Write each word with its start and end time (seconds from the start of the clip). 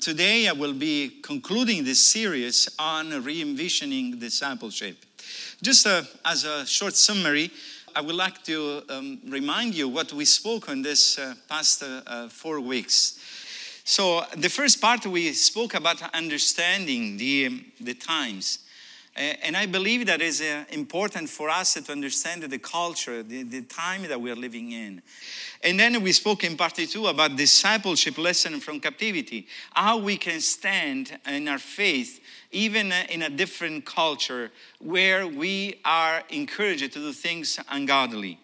today 0.00 0.48
I 0.48 0.52
will 0.52 0.72
be 0.72 1.20
concluding 1.22 1.84
this 1.84 2.00
series 2.00 2.68
on 2.78 3.24
re 3.24 3.42
envisioning 3.42 4.18
discipleship. 4.18 4.96
Just 5.60 5.86
uh, 5.86 6.02
as 6.24 6.44
a 6.44 6.64
short 6.66 6.94
summary, 6.94 7.50
I 7.94 8.00
would 8.00 8.14
like 8.14 8.42
to 8.44 8.82
um, 8.88 9.18
remind 9.26 9.74
you 9.74 9.88
what 9.88 10.12
we 10.12 10.24
spoke 10.24 10.68
on 10.68 10.82
this 10.82 11.18
uh, 11.18 11.34
past 11.48 11.82
uh, 11.82 12.02
uh 12.06 12.28
four 12.28 12.60
weeks. 12.60 13.18
So, 13.84 14.24
the 14.36 14.48
first 14.48 14.80
part 14.80 15.04
we 15.06 15.32
spoke 15.32 15.74
about 15.74 16.00
understanding 16.14 17.16
the, 17.16 17.64
the 17.80 17.94
times. 17.94 18.60
And 19.14 19.58
I 19.58 19.66
believe 19.66 20.06
that 20.06 20.22
is 20.22 20.40
uh, 20.40 20.64
important 20.70 21.28
for 21.28 21.50
us 21.50 21.74
to 21.74 21.92
understand 21.92 22.44
the 22.44 22.58
culture, 22.58 23.22
the, 23.22 23.42
the 23.42 23.60
time 23.60 24.04
that 24.08 24.18
we 24.18 24.30
are 24.30 24.36
living 24.36 24.72
in. 24.72 25.02
And 25.62 25.78
then 25.78 26.02
we 26.02 26.12
spoke 26.12 26.44
in 26.44 26.56
part 26.56 26.76
two 26.76 27.06
about 27.06 27.36
discipleship 27.36 28.16
lesson 28.16 28.58
from 28.58 28.80
captivity, 28.80 29.46
how 29.74 29.98
we 29.98 30.16
can 30.16 30.40
stand 30.40 31.18
in 31.26 31.46
our 31.46 31.58
faith 31.58 32.20
even 32.52 32.92
uh, 32.92 33.04
in 33.08 33.22
a 33.22 33.30
different 33.30 33.84
culture 33.84 34.50
where 34.78 35.26
we 35.26 35.80
are 35.84 36.22
encouraged 36.28 36.92
to 36.92 36.98
do 36.98 37.12
things 37.12 37.58
ungodly. 37.70 38.38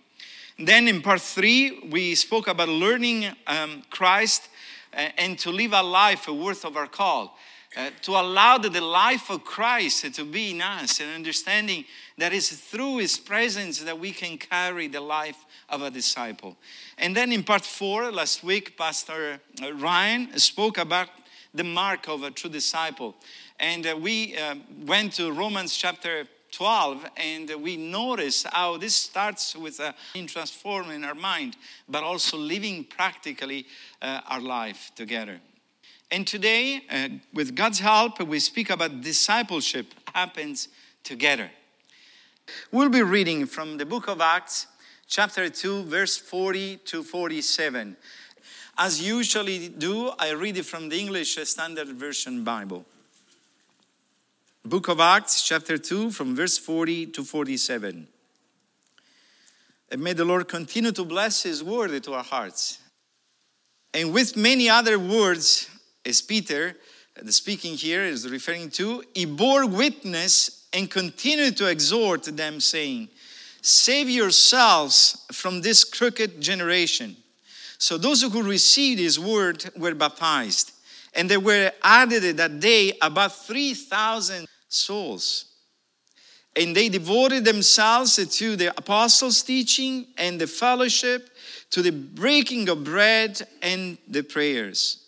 Then 0.59 0.89
in 0.89 1.03
part 1.03 1.21
three, 1.21 1.89
we 1.91 2.15
spoke 2.15 2.49
about 2.49 2.69
learning 2.69 3.27
um, 3.47 3.83
Christ 3.91 4.49
uh, 4.93 5.09
and 5.17 5.39
to 5.41 5.51
live 5.51 5.73
a 5.73 5.83
life 5.83 6.29
worth 6.29 6.65
of 6.65 6.77
our 6.77 6.89
call. 6.89 7.37
Uh, 7.79 7.91
to 8.03 8.11
allow 8.11 8.59
the, 8.59 8.81
life 8.81 9.31
of 9.31 9.45
Christ 9.45 10.13
to 10.13 10.25
be 10.25 10.51
in 10.51 10.61
us 10.61 10.99
and 10.99 11.15
understanding 11.15 11.85
that 12.17 12.33
it's 12.33 12.49
through 12.49 12.99
His 12.99 13.17
presence 13.17 13.79
that 13.79 13.97
we 13.97 14.11
can 14.11 14.37
carry 14.37 14.89
the 14.89 15.01
life 15.01 15.47
of 15.69 15.83
a 15.83 15.91
disciple. 15.91 16.57
And 16.99 17.17
then 17.17 17.31
in 17.31 17.45
part 17.45 17.65
four, 17.65 18.11
last 18.11 18.43
week, 18.43 18.77
Pastor 18.77 19.41
uh, 19.63 19.73
Ryan 19.75 20.37
spoke 20.41 20.77
about 20.77 21.09
the 21.55 21.63
mark 21.63 22.09
of 22.09 22.25
a 22.25 22.33
true 22.33 22.51
disciple. 22.51 23.15
And 23.61 23.87
uh, 23.87 23.97
we 23.97 24.37
uh, 24.37 24.57
went 24.85 25.13
to 25.13 25.31
Romans 25.31 25.77
chapter 25.77 26.27
12 26.51 27.07
and 27.17 27.63
we 27.63 27.77
notice 27.77 28.43
how 28.43 28.77
this 28.77 28.97
starts 28.97 29.55
with 29.55 29.79
uh, 29.79 29.93
in 30.17 31.05
our 31.05 31.15
mind, 31.15 31.57
but 31.89 32.03
also 32.03 32.39
living 32.39 32.83
practically 32.83 33.67
uh, 34.03 34.23
our 34.27 34.41
life 34.41 34.91
together. 34.97 35.39
And 36.11 36.27
today, 36.27 36.83
uh, 36.91 37.09
with 37.35 37.55
God's 37.55 37.81
help, 37.81 38.21
we 38.21 38.41
speak 38.41 38.71
about 38.71 39.03
discipleship 39.03 39.93
happens 40.15 40.69
together. 41.05 41.51
We'll 42.73 42.89
be 42.89 43.03
reading 43.03 43.45
from 43.45 43.77
the 43.77 43.85
book 43.85 44.09
of 44.09 44.23
Acts, 44.23 44.69
chapter 45.07 45.51
2, 45.51 45.85
verse 45.85 46.17
40 46.17 46.79
to 46.87 47.03
47. 47.03 47.97
As 48.79 49.07
usually 49.07 49.69
do, 49.69 50.13
I 50.19 50.31
read 50.31 50.57
it 50.57 50.65
from 50.65 50.89
the 50.89 50.99
English 50.99 51.37
Standard 51.37 51.89
Version 51.89 52.43
Bible. 52.43 52.87
Book 54.65 54.89
of 54.89 55.01
Acts, 55.01 55.43
chapter 55.43 55.77
2, 55.77 56.11
from 56.11 56.35
verse 56.35 56.57
40 56.57 57.07
to 57.07 57.23
47. 57.23 58.09
And 59.91 60.03
may 60.03 60.15
the 60.15 60.25
Lord 60.25 60.49
continue 60.49 60.93
to 60.93 61.05
bless 61.05 61.43
His 61.43 61.63
word 61.63 62.03
to 62.03 62.15
our 62.15 62.25
hearts. 62.25 62.79
And 63.93 64.13
with 64.15 64.37
many 64.37 64.71
other 64.71 64.99
words, 64.99 65.69
as 66.09 66.23
Peter, 66.23 66.75
uh, 67.19 67.23
the 67.23 67.33
speaking 67.33 67.75
here 67.75 68.03
is 68.03 68.29
referring 68.29 68.71
to, 68.71 69.05
he 69.15 69.27
bore 69.27 69.67
witness 69.67 70.67
and 70.73 70.91
continued 70.91 71.57
to 71.59 71.67
exhort 71.67 72.25
them, 72.25 72.61
saying, 72.61 73.09
Save 73.61 74.09
yourselves 74.09 75.27
from 75.33 75.61
this 75.61 75.85
crooked 75.85 76.41
generation. 76.41 77.17
So 77.79 77.99
those 77.99 78.23
who 78.23 78.43
received 78.43 79.01
his 79.01 79.21
word 79.21 79.69
were 79.77 79.95
baptized, 79.95 80.73
and 81.15 81.29
there 81.29 81.41
were 81.41 81.73
added 81.83 82.37
that 82.39 82.61
day 82.61 82.93
about 83.03 83.35
3,000 83.35 84.47
souls. 84.69 85.45
And 86.57 86.75
they 86.75 86.89
devoted 86.89 87.45
themselves 87.45 88.17
to 88.17 88.57
the 88.57 88.77
apostles' 88.77 89.43
teaching 89.43 90.07
and 90.17 90.41
the 90.41 90.47
fellowship, 90.47 91.31
to 91.71 91.83
the 91.83 91.93
breaking 91.93 92.69
of 92.69 92.85
bread 92.85 93.41
and 93.63 93.99
the 94.09 94.23
prayers 94.23 95.08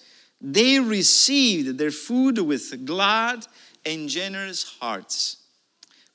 they 0.41 0.79
received 0.79 1.77
their 1.77 1.91
food 1.91 2.39
with 2.39 2.85
glad 2.85 3.45
and 3.85 4.09
generous 4.09 4.77
hearts, 4.79 5.37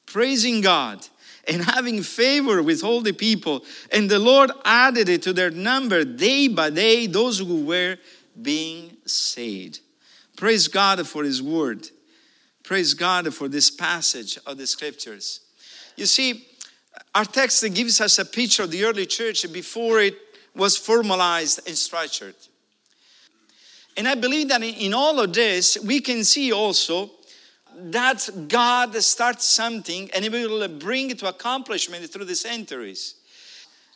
praising 0.04 0.60
God 0.60 1.06
and 1.46 1.62
having 1.62 2.02
favor 2.02 2.62
with 2.62 2.82
all 2.82 3.00
the 3.00 3.12
people. 3.12 3.64
And 3.92 4.10
the 4.10 4.18
Lord 4.18 4.50
added 4.64 5.08
it 5.08 5.22
to 5.22 5.32
their 5.32 5.50
number 5.50 6.04
day 6.04 6.48
by 6.48 6.70
day 6.70 7.06
those 7.06 7.38
who 7.38 7.64
were 7.64 7.98
being 8.40 8.96
saved. 9.06 9.80
Praise 10.36 10.68
God 10.68 11.06
for 11.06 11.22
His 11.22 11.42
word. 11.42 11.88
Praise 12.62 12.94
God 12.94 13.32
for 13.32 13.48
this 13.48 13.70
passage 13.70 14.38
of 14.44 14.58
the 14.58 14.66
scriptures. 14.66 15.40
You 15.96 16.06
see, 16.06 16.46
our 17.14 17.24
text 17.24 17.64
gives 17.74 18.00
us 18.00 18.18
a 18.18 18.24
picture 18.24 18.64
of 18.64 18.70
the 18.70 18.84
early 18.84 19.06
church 19.06 19.50
before 19.52 20.00
it 20.00 20.14
was 20.54 20.76
formalized 20.76 21.66
and 21.66 21.76
structured. 21.76 22.34
And 23.96 24.06
I 24.06 24.14
believe 24.14 24.48
that 24.48 24.62
in 24.62 24.92
all 24.92 25.20
of 25.20 25.32
this, 25.32 25.78
we 25.82 26.00
can 26.00 26.22
see 26.22 26.52
also 26.52 27.10
that 27.78 28.28
God 28.48 28.94
starts 28.96 29.46
something 29.46 30.10
and 30.14 30.24
He 30.24 30.30
will 30.30 30.68
bring 30.68 31.10
it 31.10 31.18
to 31.20 31.28
accomplishment 31.28 32.04
through 32.10 32.26
the 32.26 32.34
centuries. 32.34 33.14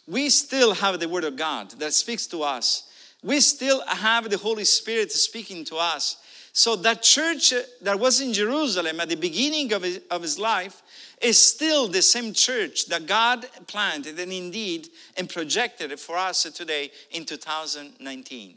We 0.07 0.31
still 0.31 0.75
have 0.75 1.01
the 1.01 1.09
Word 1.09 1.25
of 1.25 1.37
God 1.37 1.71
that 1.73 1.93
speaks 1.93 2.27
to 2.29 2.43
us. 2.43 2.89
We 3.23 3.41
still 3.41 3.87
have 3.87 4.31
the 4.31 4.39
Holy 4.39 4.65
Spirit 4.65 5.13
speaking 5.13 5.65
to 5.67 5.77
us. 5.77 6.17
So 6.53 6.75
that 6.77 7.03
church 7.03 7.55
that 7.83 7.99
was 7.99 8.21
in 8.21 8.33
Jerusalem 8.33 9.01
at 9.01 9.09
the 9.09 9.15
beginning 9.15 9.73
of 9.73 9.83
his, 9.83 10.01
of 10.11 10.23
his 10.23 10.39
life 10.39 10.83
is 11.21 11.39
still 11.39 11.87
the 11.87 12.03
same 12.03 12.33
church 12.33 12.87
that 12.87 13.07
God 13.07 13.47
planted 13.67 14.19
and 14.19 14.33
indeed 14.33 14.89
and 15.17 15.29
projected 15.29 15.99
for 16.01 16.17
us 16.17 16.43
today 16.43 16.91
in 17.13 17.25
2019. 17.25 18.57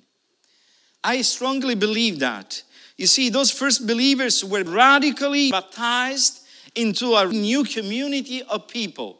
I 1.04 1.22
strongly 1.22 1.76
believe 1.76 2.20
that. 2.20 2.64
You 2.98 3.08
see, 3.08 3.30
those 3.30 3.52
first 3.52 3.86
believers 3.86 4.44
were 4.44 4.64
radically 4.64 5.52
baptized 5.52 6.46
into 6.76 7.16
a 7.16 7.26
new 7.28 7.64
community 7.64 8.44
of 8.44 8.68
people. 8.68 9.20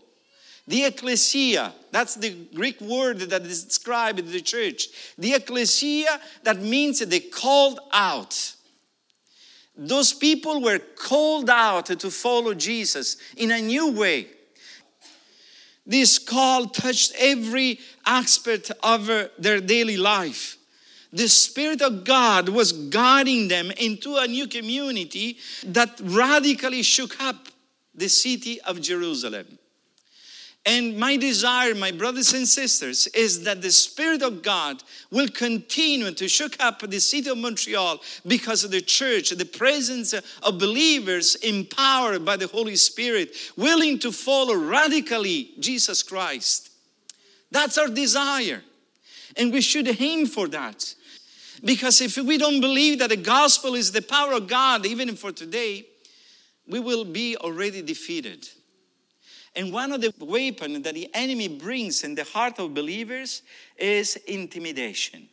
The 0.68 0.86
ecclesia, 0.86 1.74
that's 1.92 2.16
the 2.16 2.30
Greek 2.56 2.80
word 2.80 3.20
that 3.20 3.44
describes 3.44 4.32
the 4.32 4.40
church. 4.40 4.88
The 5.18 5.34
ecclesia, 5.34 6.20
that 6.44 6.62
means 6.62 7.00
they 7.00 7.20
called 7.20 7.80
out. 7.92 8.56
Those 9.76 10.14
people 10.14 10.62
were 10.62 10.80
called 10.80 11.50
out 11.50 11.88
to 11.88 12.12
follow 12.12 12.54
Jesus 12.54 13.18
in 13.36 13.52
a 13.52 13.60
new 13.60 13.92
way. 13.92 14.28
This 15.86 16.18
call 16.18 16.68
touched 16.68 17.14
every 17.20 17.80
aspect 18.06 18.72
of 18.82 19.08
their 19.38 19.60
daily 19.60 19.98
life 19.98 20.58
the 21.14 21.30
Spirit 21.30 21.82
of 21.82 22.04
God 22.04 22.50
was 22.50 22.72
guiding 22.72 23.48
them 23.48 23.72
into 23.78 24.18
a 24.18 24.28
new 24.28 24.48
community 24.48 25.38
that 25.64 26.02
radically 26.04 26.82
shook 26.82 27.22
up 27.24 27.48
the 27.94 28.10
city 28.10 28.60
of 28.62 28.82
Jerusalem. 28.82 29.60
And 30.66 30.98
my 30.98 31.18
desire, 31.18 31.76
my 31.76 31.92
brothers 31.92 32.34
and 32.34 32.48
sisters, 32.48 33.08
is 33.08 33.44
that 33.44 33.62
the 33.62 33.72
Spirit 33.72 34.24
of 34.24 34.42
God 34.42 34.82
will 35.12 35.28
continue 35.28 36.12
to 36.12 36.28
shook 36.30 36.56
up 36.60 36.80
the 36.80 37.00
city 37.00 37.30
of 37.30 37.38
Montreal 37.38 38.02
because 38.26 38.64
of 38.64 38.72
the 38.72 38.82
church, 38.82 39.30
the 39.32 39.46
presence 39.46 40.14
of 40.14 40.58
believers 40.58 41.36
empowered 41.36 42.24
by 42.24 42.38
the 42.38 42.48
Holy 42.48 42.78
Spirit, 42.78 43.36
willing 43.58 44.00
to 44.00 44.12
follow 44.12 44.56
radically 44.56 45.52
Jesus 45.60 46.02
Christ. 46.02 46.72
That's 47.52 47.78
our 47.78 47.90
desire. 47.90 48.64
And 49.36 49.52
we 49.52 49.62
should 49.62 50.02
aim 50.02 50.26
for 50.26 50.48
that. 50.48 50.96
Because 51.64 52.02
if 52.02 52.18
we 52.18 52.38
don't 52.38 52.60
believe 52.60 53.00
that 53.00 53.10
the 53.10 53.18
gospel 53.18 53.76
is 53.76 53.92
the 53.92 54.02
power 54.02 54.34
of 54.34 54.48
God, 54.48 54.86
even 54.86 55.16
for 55.16 55.32
today, 55.32 55.86
we 56.68 56.80
will 56.80 57.06
be 57.06 57.38
already 57.38 57.82
defeated. 57.82 58.48
And 59.56 59.72
one 59.72 59.92
of 59.92 60.02
the 60.02 60.14
weapons 60.20 60.84
that 60.84 60.96
the 60.96 61.10
enemy 61.14 61.48
brings 61.48 62.04
in 62.04 62.16
the 62.16 62.24
heart 62.24 62.60
of 62.60 62.74
believers 62.74 63.44
is 63.78 64.16
intimidation. 64.28 65.30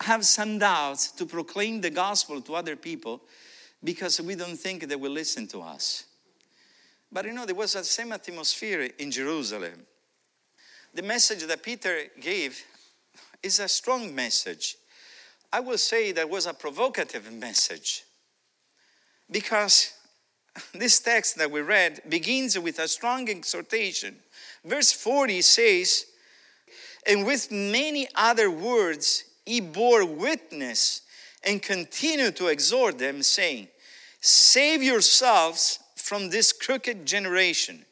I 0.00 0.04
have 0.04 0.26
some 0.26 0.58
doubts 0.58 1.12
to 1.12 1.24
proclaim 1.24 1.80
the 1.80 1.90
gospel 1.90 2.40
to 2.42 2.54
other 2.54 2.76
people 2.76 3.22
because 3.82 4.20
we 4.20 4.34
don't 4.34 4.56
think 4.56 4.86
they 4.86 4.96
will 4.96 5.12
listen 5.12 5.46
to 5.48 5.62
us. 5.62 6.04
But 7.10 7.24
you 7.24 7.32
know, 7.32 7.46
there 7.46 7.54
was 7.54 7.74
the 7.74 7.84
same 7.84 8.12
atmosphere 8.12 8.90
in 8.98 9.10
Jerusalem. 9.10 9.86
The 10.92 11.02
message 11.02 11.44
that 11.44 11.62
Peter 11.62 12.02
gave 12.20 12.62
is 13.42 13.60
a 13.60 13.68
strong 13.68 14.14
message. 14.14 14.76
I 15.56 15.60
will 15.60 15.78
say 15.78 16.12
that 16.12 16.28
was 16.28 16.44
a 16.44 16.52
provocative 16.52 17.32
message 17.32 18.04
because 19.30 19.94
this 20.74 21.00
text 21.00 21.38
that 21.38 21.50
we 21.50 21.62
read 21.62 22.02
begins 22.10 22.58
with 22.58 22.78
a 22.78 22.86
strong 22.86 23.30
exhortation. 23.30 24.16
Verse 24.66 24.92
40 24.92 25.40
says, 25.40 26.04
And 27.06 27.24
with 27.24 27.50
many 27.50 28.06
other 28.14 28.50
words 28.50 29.24
he 29.46 29.62
bore 29.62 30.04
witness 30.04 31.00
and 31.42 31.62
continued 31.62 32.36
to 32.36 32.48
exhort 32.48 32.98
them, 32.98 33.22
saying, 33.22 33.68
Save 34.20 34.82
yourselves 34.82 35.78
from 35.94 36.28
this 36.28 36.52
crooked 36.52 37.06
generation. 37.06 37.86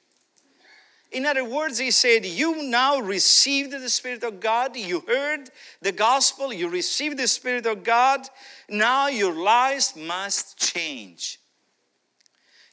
In 1.15 1.27
other 1.27 1.45
words, 1.45 1.79
he 1.79 1.93
said, 1.93 2.27
You 2.27 2.65
now 2.65 2.99
received 2.99 3.71
the 3.71 3.89
Spirit 3.89 4.25
of 4.25 4.41
God, 4.41 4.77
you 4.77 5.05
heard 5.07 5.49
the 5.81 5.93
gospel, 5.93 6.53
you 6.53 6.69
received 6.69 7.21
the 7.21 7.29
Spirit 7.29 7.67
of 7.67 7.85
God, 7.85 8.29
now 8.69 9.07
your 9.07 9.33
lives 9.33 9.95
must 9.97 10.59
change. 10.59 11.39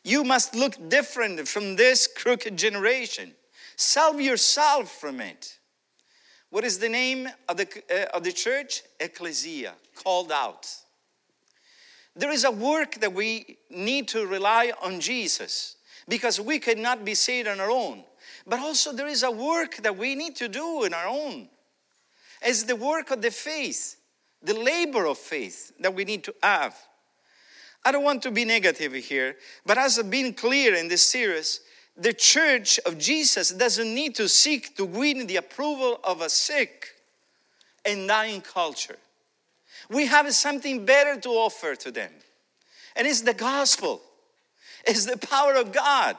You 0.03 0.23
must 0.23 0.55
look 0.55 0.89
different 0.89 1.47
from 1.47 1.75
this 1.75 2.07
crooked 2.07 2.57
generation. 2.57 3.33
Salve 3.75 4.19
yourself 4.19 4.91
from 4.91 5.21
it. 5.21 5.59
What 6.49 6.63
is 6.63 6.79
the 6.79 6.89
name 6.89 7.29
of 7.47 7.57
the, 7.57 7.67
uh, 7.93 8.17
of 8.17 8.23
the 8.23 8.31
church? 8.31 8.81
Ecclesia, 8.99 9.73
called 9.93 10.31
out. 10.31 10.67
There 12.15 12.31
is 12.31 12.43
a 12.43 12.51
work 12.51 12.95
that 13.01 13.13
we 13.13 13.59
need 13.69 14.07
to 14.09 14.25
rely 14.25 14.73
on 14.81 14.99
Jesus 14.99 15.75
because 16.09 16.41
we 16.41 16.57
cannot 16.57 17.05
be 17.05 17.13
saved 17.13 17.47
on 17.47 17.59
our 17.59 17.69
own. 17.69 18.03
But 18.45 18.59
also, 18.59 18.91
there 18.93 19.07
is 19.07 19.23
a 19.23 19.31
work 19.31 19.77
that 19.77 19.97
we 19.97 20.15
need 20.15 20.35
to 20.37 20.49
do 20.49 20.83
in 20.83 20.93
our 20.93 21.07
own. 21.07 21.47
It's 22.41 22.63
the 22.63 22.75
work 22.75 23.11
of 23.11 23.21
the 23.21 23.31
faith, 23.31 23.97
the 24.41 24.53
labor 24.53 25.05
of 25.05 25.17
faith 25.17 25.71
that 25.79 25.93
we 25.93 26.05
need 26.05 26.23
to 26.23 26.33
have. 26.41 26.75
I 27.83 27.91
don't 27.91 28.03
want 28.03 28.23
to 28.23 28.31
be 28.31 28.45
negative 28.45 28.93
here, 28.93 29.35
but 29.65 29.77
as 29.77 29.97
I've 29.97 30.09
been 30.09 30.33
clear 30.33 30.75
in 30.75 30.87
this 30.87 31.03
series, 31.03 31.61
the 31.97 32.13
church 32.13 32.79
of 32.85 32.97
Jesus 32.97 33.49
doesn't 33.49 33.93
need 33.93 34.15
to 34.15 34.29
seek 34.29 34.75
to 34.77 34.85
win 34.85 35.27
the 35.27 35.37
approval 35.37 35.99
of 36.03 36.21
a 36.21 36.29
sick 36.29 36.87
and 37.85 38.07
dying 38.07 38.41
culture. 38.41 38.97
We 39.89 40.05
have 40.05 40.31
something 40.33 40.85
better 40.85 41.19
to 41.21 41.29
offer 41.29 41.75
to 41.75 41.91
them, 41.91 42.11
and 42.95 43.07
it's 43.07 43.21
the 43.21 43.33
gospel, 43.33 44.01
it's 44.85 45.05
the 45.05 45.17
power 45.17 45.55
of 45.55 45.71
God. 45.71 46.17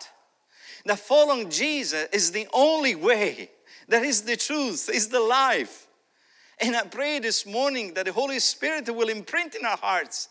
That 0.85 0.99
following 0.99 1.51
Jesus 1.51 2.09
is 2.13 2.33
the 2.33 2.49
only 2.53 2.95
way, 2.95 3.51
that 3.89 4.03
is 4.03 4.23
the 4.23 4.37
truth, 4.37 4.91
is 4.93 5.09
the 5.09 5.21
life. 5.21 5.87
And 6.61 6.77
I 6.77 6.85
pray 6.85 7.19
this 7.19 7.47
morning 7.47 7.95
that 7.95 8.07
the 8.07 8.13
Holy 8.13 8.39
Spirit 8.39 8.89
will 8.95 9.09
imprint 9.09 9.55
in 9.55 9.65
our 9.65 9.77
hearts 9.77 10.29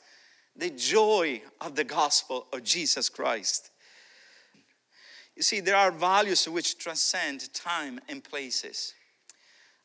the 0.55 0.69
joy 0.69 1.41
of 1.61 1.75
the 1.75 1.83
gospel 1.83 2.47
of 2.51 2.63
Jesus 2.63 3.09
Christ. 3.09 3.71
You 5.35 5.43
see, 5.43 5.61
there 5.61 5.77
are 5.77 5.91
values 5.91 6.47
which 6.47 6.77
transcend 6.77 7.53
time 7.53 7.99
and 8.09 8.23
places. 8.23 8.93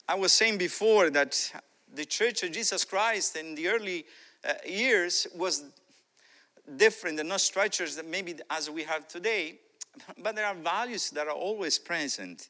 I 0.08 0.14
was 0.16 0.32
saying 0.32 0.58
before 0.58 1.10
that 1.10 1.52
the 1.92 2.04
Church 2.04 2.42
of 2.42 2.52
Jesus 2.52 2.84
Christ 2.84 3.36
in 3.36 3.54
the 3.54 3.68
early 3.68 4.04
uh, 4.46 4.54
years 4.66 5.26
was 5.34 5.64
different 6.76 7.20
and 7.20 7.28
not 7.28 7.40
structures 7.40 7.96
that 7.96 8.06
maybe 8.06 8.34
as 8.50 8.68
we 8.68 8.82
have 8.82 9.06
today, 9.06 9.60
but 10.22 10.36
there 10.36 10.46
are 10.46 10.54
values 10.54 11.10
that 11.10 11.26
are 11.26 11.34
always 11.34 11.78
present. 11.78 12.48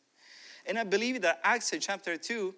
And 0.66 0.78
I 0.78 0.84
believe 0.84 1.22
that 1.22 1.40
Acts 1.44 1.72
chapter 1.80 2.16
2 2.16 2.54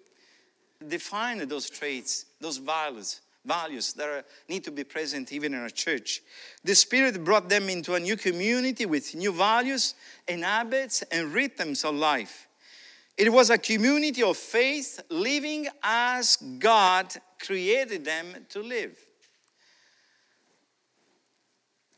define 0.87 1.47
those 1.47 1.69
traits, 1.69 2.25
those 2.39 2.57
values 2.57 3.21
values 3.45 3.93
that 3.93 4.07
are, 4.07 4.23
need 4.47 4.63
to 4.63 4.71
be 4.71 4.83
present 4.83 5.31
even 5.31 5.53
in 5.53 5.59
our 5.61 5.69
church. 5.69 6.21
The 6.63 6.75
Spirit 6.75 7.23
brought 7.23 7.49
them 7.49 7.69
into 7.69 7.95
a 7.95 7.99
new 7.99 8.17
community 8.17 8.85
with 8.85 9.15
new 9.15 9.31
values 9.31 9.95
and 10.27 10.43
habits 10.43 11.01
and 11.11 11.33
rhythms 11.33 11.83
of 11.83 11.95
life. 11.95 12.47
It 13.17 13.31
was 13.31 13.49
a 13.49 13.57
community 13.57 14.23
of 14.23 14.37
faith 14.37 15.01
living 15.09 15.67
as 15.83 16.37
God 16.59 17.13
created 17.45 18.05
them 18.05 18.27
to 18.49 18.61
live. 18.61 18.97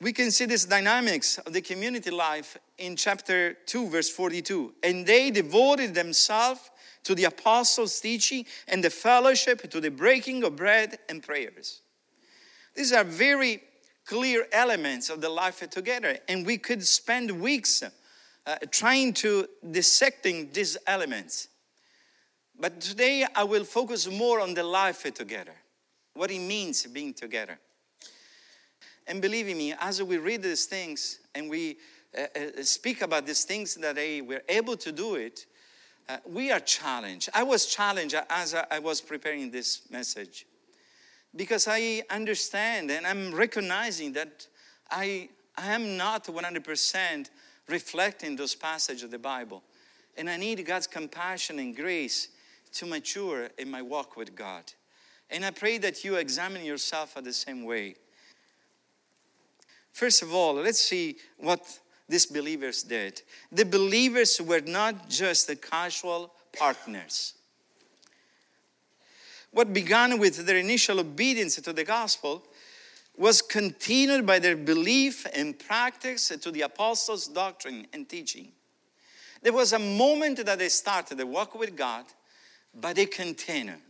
We 0.02 0.14
can 0.14 0.32
see 0.32 0.46
this 0.46 0.66
dynamics 0.66 1.38
of 1.38 1.54
the 1.54 1.62
community 1.62 2.10
life 2.10 2.58
in 2.80 2.96
chapter 2.96 3.54
2, 3.68 3.88
verse 3.88 4.10
42. 4.10 4.74
And 4.82 5.06
they 5.06 5.30
devoted 5.30 5.94
themselves 5.94 6.72
to 7.04 7.14
the 7.14 7.26
apostles' 7.26 8.00
teaching 8.00 8.48
and 8.68 8.84
the 8.84 8.90
fellowship, 8.90 9.70
to 9.70 9.80
the 9.80 9.92
breaking 9.92 10.44
of 10.44 10.56
bread 10.56 10.98
and 11.08 11.22
prayers. 11.22 11.82
These 12.76 12.94
are 12.94 13.04
very 13.04 13.62
clear 14.04 14.48
elements 14.52 15.12
of 15.12 15.22
the 15.22 15.30
life 15.30 15.68
together, 15.70 16.18
and 16.28 16.48
we 16.48 16.58
could 16.58 16.86
spend 16.86 17.30
weeks 17.40 17.84
uh, 17.84 18.56
trying 18.72 19.14
to 19.14 19.48
dissecting 19.70 20.50
these 20.52 20.78
elements. 20.88 21.48
But 22.60 22.82
today 22.82 23.28
I 23.36 23.44
will 23.44 23.66
focus 23.66 24.10
more 24.10 24.40
on 24.40 24.56
the 24.56 24.64
life 24.64 25.04
together, 25.14 25.54
what 26.16 26.32
it 26.32 26.40
means 26.40 26.88
being 26.88 27.14
together. 27.14 27.60
And 29.08 29.22
believe 29.22 29.48
me, 29.48 29.74
as 29.80 30.02
we 30.02 30.18
read 30.18 30.44
these 30.44 30.66
things 30.66 31.20
and 31.36 31.50
we 31.50 31.78
uh, 32.18 32.22
uh, 32.36 32.64
speak 32.64 33.02
about 33.02 33.26
these 33.26 33.44
things 33.46 33.76
that 33.76 33.98
hey, 33.98 34.22
we're 34.22 34.44
able 34.48 34.78
to 34.78 34.92
do 34.92 35.16
it, 35.16 35.46
uh, 36.10 36.18
we 36.26 36.52
are 36.52 36.60
challenged. 36.60 37.30
I 37.34 37.44
was 37.44 37.66
challenged 37.66 38.16
as 38.30 38.54
I 38.54 38.80
was 38.80 39.02
preparing 39.02 39.52
this 39.52 39.82
message 39.90 40.46
because 41.36 41.68
I 41.68 42.04
understand 42.10 42.92
and 42.92 43.08
I'm 43.08 43.34
recognizing 43.34 44.14
that 44.14 44.48
I, 44.90 45.30
I 45.58 45.74
am 45.74 45.96
not 45.98 46.26
100% 46.26 47.30
reflecting 47.70 48.36
those 48.36 48.56
passages 48.56 49.04
of 49.04 49.12
the 49.12 49.20
Bible. 49.20 49.64
And 50.18 50.30
I 50.30 50.38
need 50.38 50.66
God's 50.66 50.88
compassion 50.88 51.60
and 51.60 51.76
grace 51.76 52.30
to 52.74 52.86
mature 52.86 53.50
in 53.58 53.72
my 53.72 53.82
walk 53.82 54.18
with 54.18 54.36
God. 54.36 54.64
And 55.30 55.46
I 55.46 55.52
pray 55.52 55.78
that 55.78 56.04
you 56.04 56.16
examine 56.16 56.66
yourself 56.66 57.16
at 57.16 57.24
the 57.24 57.34
same 57.34 57.64
way. 57.64 57.96
First 59.92 60.22
of 60.22 60.34
all, 60.34 60.56
let's 60.56 60.80
see 60.80 61.18
what 61.38 61.80
these 62.08 62.26
believers 62.26 62.84
did. 62.84 63.22
The 63.52 63.66
believers 63.66 64.42
were 64.42 64.62
not 64.62 65.10
just 65.10 65.48
the 65.48 65.56
casual 65.56 66.34
partners. 66.58 67.34
What 69.52 69.74
began 69.74 70.18
with 70.18 70.46
their 70.46 70.58
initial 70.58 71.00
obedience 71.00 71.56
to 71.56 71.74
the 71.74 71.84
gospel 71.84 72.44
was 73.18 73.42
continued 73.42 74.26
by 74.26 74.40
their 74.40 74.56
belief 74.56 75.28
and 75.34 75.58
practice 75.60 76.30
to 76.30 76.52
the 76.52 76.62
apostles' 76.62 77.28
doctrine 77.28 77.86
and 77.92 78.08
teaching. 78.08 78.54
There 79.42 79.54
was 79.54 79.74
a 79.74 79.80
moment 79.80 80.46
that 80.46 80.60
they 80.60 80.70
started 80.70 81.18
the 81.18 81.26
walk 81.26 81.56
with 81.56 81.76
God, 81.76 82.06
but 82.74 82.96
they 82.96 83.06
continued. 83.06 83.82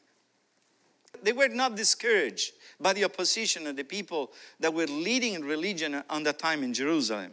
They 1.22 1.34
were 1.34 1.50
not 1.50 1.75
discouraged 1.75 2.53
by 2.81 2.93
the 2.93 3.03
opposition 3.03 3.67
of 3.67 3.75
the 3.75 3.83
people 3.83 4.31
that 4.59 4.73
were 4.73 4.88
leading 4.88 5.43
religion 5.43 6.03
on 6.09 6.23
that 6.23 6.39
time 6.39 6.63
in 6.63 6.73
Jerusalem. 6.73 7.31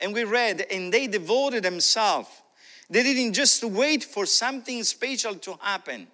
And 0.00 0.12
we 0.12 0.24
read, 0.24 0.66
and 0.70 0.92
they 0.92 1.06
devoted 1.06 1.62
themselves. 1.62 2.28
They 2.90 3.02
didn't 3.02 3.32
just 3.32 3.64
wait 3.64 4.04
for 4.04 4.26
something 4.26 4.82
special 4.84 5.34
to 5.36 5.54
happen. 5.60 6.06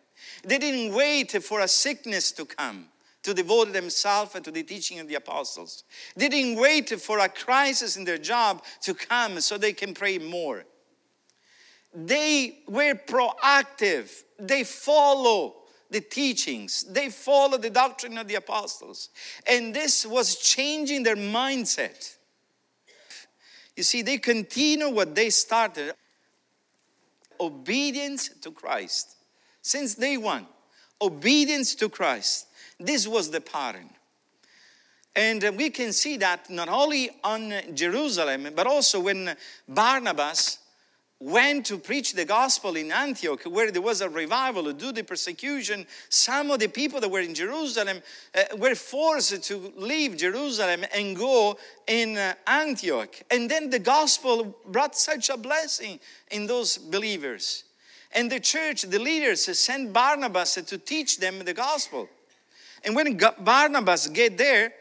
They 0.44 0.58
didn't 0.58 0.94
wait 0.94 1.32
for 1.42 1.60
a 1.60 1.68
sickness 1.68 2.32
to 2.32 2.44
come 2.44 2.88
to 3.22 3.34
devote 3.34 3.72
themselves 3.72 4.32
to 4.32 4.50
the 4.50 4.62
teaching 4.62 4.98
of 4.98 5.08
the 5.08 5.14
apostles. 5.14 5.84
They 6.16 6.28
didn't 6.28 6.60
wait 6.60 6.90
for 7.00 7.18
a 7.18 7.28
crisis 7.28 7.96
in 7.96 8.04
their 8.04 8.18
job 8.18 8.64
to 8.82 8.94
come 8.94 9.40
so 9.40 9.56
they 9.56 9.72
can 9.72 9.94
pray 9.94 10.18
more. 10.18 10.64
They 11.94 12.60
were 12.66 12.94
proactive. 12.94 14.10
They 14.38 14.64
follow 14.64 15.56
the 15.92 16.00
teachings. 16.00 16.84
They 16.84 17.10
followed 17.10 17.62
the 17.62 17.70
doctrine 17.70 18.18
of 18.18 18.26
the 18.26 18.36
apostles. 18.36 19.10
And 19.46 19.74
this 19.74 20.04
was 20.06 20.36
changing 20.36 21.02
their 21.02 21.16
mindset. 21.16 22.16
You 23.76 23.82
see, 23.82 24.02
they 24.02 24.18
continue 24.18 24.88
what 24.88 25.14
they 25.14 25.30
started 25.30 25.94
obedience 27.40 28.28
to 28.40 28.50
Christ. 28.50 29.16
Since 29.62 29.94
day 29.94 30.16
one, 30.16 30.46
obedience 31.00 31.74
to 31.76 31.88
Christ. 31.88 32.46
This 32.78 33.06
was 33.06 33.30
the 33.30 33.40
pattern. 33.40 33.90
And 35.14 35.56
we 35.56 35.70
can 35.70 35.92
see 35.92 36.16
that 36.18 36.48
not 36.48 36.68
only 36.68 37.10
on 37.22 37.52
Jerusalem, 37.74 38.48
but 38.54 38.66
also 38.66 39.00
when 39.00 39.36
Barnabas 39.68 40.58
went 41.22 41.66
to 41.66 41.78
preach 41.78 42.14
the 42.14 42.24
gospel 42.24 42.74
in 42.74 42.90
Antioch, 42.90 43.44
where 43.44 43.70
there 43.70 43.80
was 43.80 44.00
a 44.00 44.08
revival 44.08 44.64
due 44.72 44.86
to 44.86 44.92
the 44.92 45.04
persecution, 45.04 45.86
some 46.08 46.50
of 46.50 46.58
the 46.58 46.66
people 46.66 47.00
that 47.00 47.08
were 47.08 47.20
in 47.20 47.32
Jerusalem 47.32 48.02
uh, 48.34 48.56
were 48.56 48.74
forced 48.74 49.42
to 49.44 49.72
leave 49.76 50.16
Jerusalem 50.16 50.84
and 50.92 51.16
go 51.16 51.56
in 51.86 52.18
uh, 52.18 52.34
Antioch. 52.46 53.14
And 53.30 53.48
then 53.48 53.70
the 53.70 53.78
gospel 53.78 54.56
brought 54.66 54.96
such 54.96 55.30
a 55.30 55.36
blessing 55.36 56.00
in 56.32 56.46
those 56.46 56.76
believers. 56.76 57.64
And 58.12 58.30
the 58.30 58.40
church, 58.40 58.82
the 58.82 58.98
leaders, 58.98 59.44
sent 59.56 59.92
Barnabas 59.92 60.54
to 60.54 60.76
teach 60.76 61.18
them 61.18 61.38
the 61.44 61.54
gospel. 61.54 62.08
And 62.84 62.96
when 62.96 63.18
Barnabas 63.38 64.08
get 64.08 64.36
there, 64.36 64.72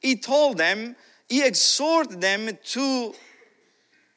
he 0.00 0.16
told 0.16 0.56
them, 0.56 0.96
he 1.28 1.44
exhorted 1.44 2.20
them 2.20 2.58
to 2.64 3.14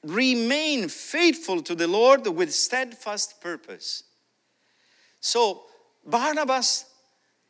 remain 0.06 0.88
faithful 0.88 1.62
to 1.64 1.76
the 1.76 1.88
Lord 1.88 2.28
with 2.28 2.54
steadfast 2.54 3.42
purpose. 3.42 4.04
So 5.20 5.64
Barnabas 6.06 6.86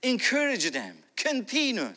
encouraged 0.01 0.73
them, 0.73 0.97
continue, 1.17 1.93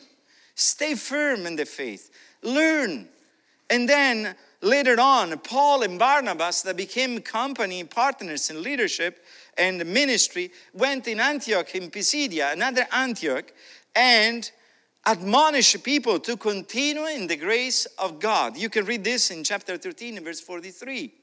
stay 0.55 0.95
firm 0.95 1.45
in 1.45 1.55
the 1.55 1.65
faith, 1.65 2.11
learn. 2.43 3.07
And 3.69 3.87
then 3.87 4.35
later 4.61 4.99
on, 4.99 5.37
Paul 5.39 5.83
and 5.83 5.97
Barnabas, 5.97 6.63
that 6.63 6.75
became 6.75 7.21
company 7.21 7.83
partners 7.83 8.49
in 8.49 8.61
leadership 8.61 9.23
and 9.57 9.85
ministry, 9.85 10.51
went 10.73 11.07
in 11.07 11.19
Antioch 11.19 11.73
in 11.75 11.89
Pisidia, 11.89 12.51
another 12.51 12.85
Antioch, 12.91 13.51
and 13.95 14.51
admonish 15.05 15.81
people 15.83 16.19
to 16.19 16.37
continue 16.37 17.05
in 17.05 17.27
the 17.27 17.35
grace 17.35 17.85
of 17.97 18.19
God. 18.19 18.57
You 18.57 18.69
can 18.69 18.85
read 18.85 19.03
this 19.03 19.31
in 19.31 19.43
chapter 19.43 19.77
13, 19.77 20.23
verse 20.23 20.41
43. 20.41 21.13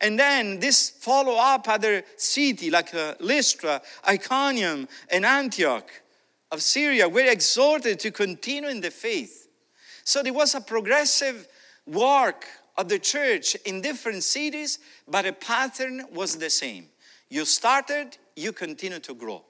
And 0.00 0.18
then 0.18 0.60
this 0.60 0.90
follow 0.90 1.36
up 1.36 1.68
other 1.68 2.02
city 2.16 2.70
like 2.70 2.94
uh, 2.94 3.14
Lystra, 3.20 3.80
Iconium, 4.08 4.88
and 5.10 5.24
Antioch 5.24 5.90
of 6.52 6.62
Syria 6.62 7.08
were 7.08 7.24
exhorted 7.24 7.98
to 8.00 8.10
continue 8.10 8.68
in 8.68 8.80
the 8.80 8.90
faith. 8.90 9.48
So 10.04 10.22
there 10.22 10.32
was 10.32 10.54
a 10.54 10.60
progressive 10.60 11.48
work 11.86 12.46
of 12.76 12.88
the 12.88 12.98
church 12.98 13.54
in 13.64 13.80
different 13.80 14.22
cities, 14.22 14.78
but 15.08 15.26
a 15.26 15.32
pattern 15.32 16.04
was 16.12 16.36
the 16.36 16.50
same. 16.50 16.88
You 17.28 17.44
started, 17.44 18.16
you 18.36 18.52
continue 18.52 19.00
to 19.00 19.14
grow. 19.14 19.42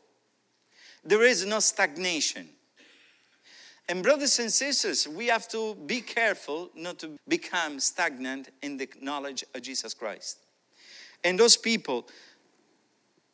There 1.04 1.22
is 1.22 1.44
no 1.44 1.58
stagnation. 1.58 2.48
And, 3.88 4.02
brothers 4.02 4.38
and 4.40 4.52
sisters, 4.52 5.06
we 5.06 5.28
have 5.28 5.46
to 5.48 5.76
be 5.86 6.00
careful 6.00 6.70
not 6.74 6.98
to 6.98 7.18
become 7.28 7.78
stagnant 7.78 8.48
in 8.60 8.76
the 8.76 8.88
knowledge 9.00 9.44
of 9.54 9.62
Jesus 9.62 9.94
Christ. 9.94 10.38
And 11.22 11.38
those 11.38 11.56
people, 11.56 12.08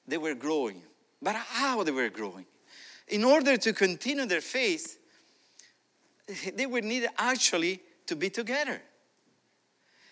they 0.06 0.18
were 0.18 0.34
growing. 0.34 0.82
But 1.22 1.36
how 1.36 1.82
they 1.84 1.90
were 1.90 2.10
growing? 2.10 2.44
In 3.08 3.24
order 3.24 3.56
to 3.56 3.72
continue 3.72 4.26
their 4.26 4.40
faith, 4.40 4.98
they 6.54 6.66
would 6.66 6.84
need 6.84 7.08
actually 7.16 7.80
to 8.06 8.16
be 8.16 8.28
together. 8.28 8.80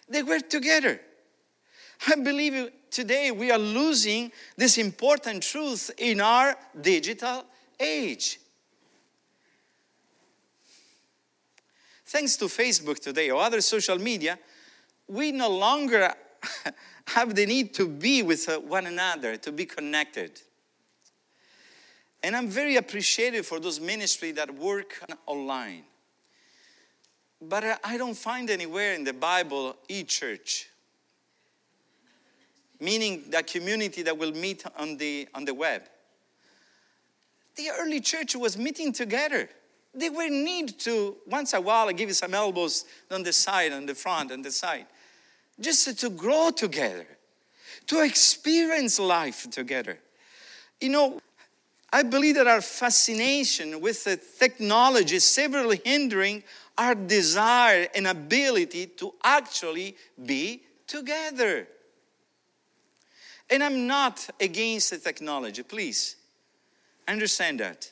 They 0.09 0.23
were 0.23 0.41
together. 0.41 1.01
I 2.07 2.15
believe 2.17 2.71
today 2.91 3.31
we 3.31 3.51
are 3.51 3.59
losing 3.59 4.33
this 4.57 4.79
important 4.79 5.43
truth 5.43 5.91
in 5.99 6.21
our 6.21 6.57
digital 6.81 7.45
age. 7.79 8.41
Thanks 12.11 12.37
to 12.37 12.47
Facebook 12.47 12.99
today 12.99 13.31
or 13.31 13.41
other 13.41 13.61
social 13.61 13.97
media, 13.97 14.37
we 15.07 15.31
no 15.31 15.49
longer 15.49 16.13
have 17.07 17.35
the 17.37 17.47
need 17.47 17.73
to 17.75 17.87
be 17.87 18.23
with 18.23 18.49
uh, 18.49 18.59
one 18.59 18.87
another, 18.87 19.37
to 19.37 19.53
be 19.53 19.65
connected. 19.65 20.41
And 22.23 22.35
I'm 22.35 22.49
very 22.49 22.77
appreciative 22.77 23.47
for 23.47 23.61
those 23.61 23.81
ministries 23.81 24.35
that 24.35 24.53
work 24.53 25.01
online. 25.27 25.85
But 27.41 27.65
uh, 27.65 27.77
I 27.85 27.97
don't 27.97 28.17
find 28.17 28.51
anywhere 28.51 28.95
in 28.95 29.05
the 29.05 29.13
Bible 29.13 29.77
e 29.89 30.03
church, 30.03 30.69
meaning 32.81 33.25
that 33.31 33.47
community 33.47 34.03
that 34.03 34.19
will 34.19 34.33
meet 34.33 34.65
on 34.77 34.97
the, 34.97 35.29
on 35.33 35.45
the 35.45 35.55
web. 35.55 35.83
The 37.55 37.71
early 37.79 38.01
church 38.01 38.35
was 38.35 38.59
meeting 38.59 38.93
together. 38.93 39.49
They 39.93 40.09
will 40.09 40.31
need 40.31 40.79
to, 40.81 41.17
once 41.27 41.53
a 41.53 41.61
while, 41.61 41.91
give 41.93 42.09
you 42.09 42.15
some 42.15 42.35
elbows 42.35 42.85
on 43.11 43.23
the 43.23 43.33
side, 43.33 43.73
on 43.73 43.87
the 43.87 43.95
front, 43.95 44.31
on 44.31 44.43
the 44.43 44.53
side, 44.53 44.87
just 45.59 45.99
to 45.99 46.11
grow 46.11 46.51
together, 46.51 47.07
to 47.89 48.03
experience 48.03 49.01
life 49.01 49.51
together. 49.51 49.99
You 50.81 50.91
know, 50.91 51.21
I 51.93 52.05
believe 52.05 52.37
that 52.37 52.47
our 52.47 52.61
fascination 52.61 53.81
with 53.81 54.05
the 54.05 54.17
technology 54.17 55.17
is 55.17 55.25
severely 55.25 55.81
hindering 55.85 56.45
our 56.79 56.95
desire 56.95 57.89
and 57.95 58.07
ability 58.07 58.87
to 58.87 59.13
actually 59.25 59.97
be 60.25 60.63
together. 60.87 61.67
And 63.51 63.65
I'm 63.65 63.89
not 63.89 64.31
against 64.41 64.91
the 64.91 64.99
technology, 64.99 65.65
please. 65.65 66.15
Understand 67.09 67.59
that. 67.59 67.91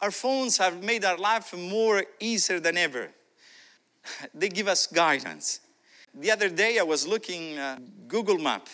Our 0.00 0.10
phones 0.10 0.58
have 0.58 0.82
made 0.82 1.04
our 1.04 1.16
life 1.16 1.54
more 1.56 2.04
easier 2.20 2.60
than 2.60 2.76
ever. 2.76 3.10
They 4.34 4.48
give 4.48 4.68
us 4.68 4.86
guidance. 4.86 5.60
The 6.14 6.30
other 6.30 6.48
day 6.48 6.78
I 6.78 6.82
was 6.82 7.06
looking 7.06 7.58
uh, 7.58 7.78
Google 8.08 8.38
Map, 8.38 8.68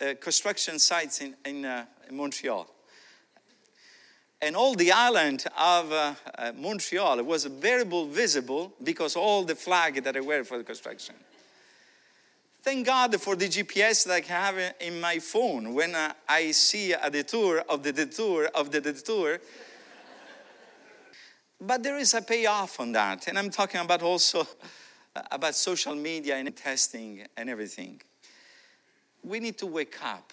uh, 0.00 0.14
construction 0.20 0.78
sites 0.78 1.20
in, 1.20 1.34
in, 1.44 1.64
uh, 1.64 1.86
in, 2.08 2.16
Montreal. 2.16 2.68
And 4.42 4.56
all 4.56 4.74
the 4.74 4.92
island 4.92 5.44
of 5.58 5.92
uh, 5.92 6.14
uh, 6.38 6.52
Montreal 6.56 7.22
was 7.24 7.44
very 7.46 7.84
visible 7.84 8.72
because 8.82 9.16
all 9.16 9.44
the 9.44 9.56
flag 9.56 10.02
that 10.04 10.16
I 10.16 10.20
wear 10.20 10.44
for 10.44 10.58
the 10.58 10.64
construction. 10.64 11.14
Thank 12.62 12.86
God 12.86 13.20
for 13.20 13.36
the 13.36 13.48
GPS 13.48 14.06
that 14.06 14.22
I 14.22 14.32
have 14.32 14.74
in 14.80 15.00
my 15.00 15.18
phone. 15.18 15.74
When 15.74 15.94
uh, 15.94 16.12
I 16.28 16.50
see 16.50 16.92
a 16.92 17.10
detour 17.10 17.64
of 17.68 17.82
the 17.82 17.92
detour 17.92 18.50
of 18.54 18.70
the 18.70 18.80
detour, 18.80 19.40
but 21.60 21.82
there 21.82 21.98
is 21.98 22.14
a 22.14 22.22
payoff 22.22 22.80
on 22.80 22.92
that. 22.92 23.28
And 23.28 23.38
I'm 23.38 23.50
talking 23.50 23.80
about 23.80 24.02
also 24.02 24.46
about 25.30 25.54
social 25.54 25.94
media 25.94 26.36
and 26.36 26.54
testing 26.56 27.26
and 27.36 27.50
everything. 27.50 28.00
We 29.22 29.40
need 29.40 29.58
to 29.58 29.66
wake 29.66 29.98
up 30.04 30.32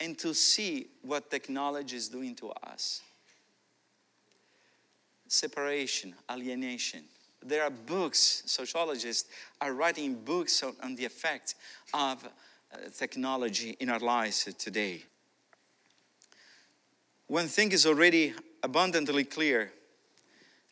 and 0.00 0.18
to 0.18 0.34
see 0.34 0.88
what 1.02 1.30
technology 1.30 1.96
is 1.96 2.08
doing 2.08 2.34
to 2.36 2.50
us 2.50 3.02
separation, 5.28 6.14
alienation. 6.30 7.02
There 7.42 7.62
are 7.62 7.70
books, 7.70 8.42
sociologists 8.44 9.30
are 9.62 9.72
writing 9.72 10.14
books 10.14 10.62
on, 10.62 10.74
on 10.82 10.94
the 10.94 11.06
effect 11.06 11.54
of 11.94 12.22
uh, 12.24 12.76
technology 12.94 13.74
in 13.80 13.88
our 13.88 13.98
lives 13.98 14.46
today. 14.58 15.02
One 17.28 17.46
thing 17.46 17.72
is 17.72 17.86
already 17.86 18.34
abundantly 18.62 19.24
clear 19.24 19.72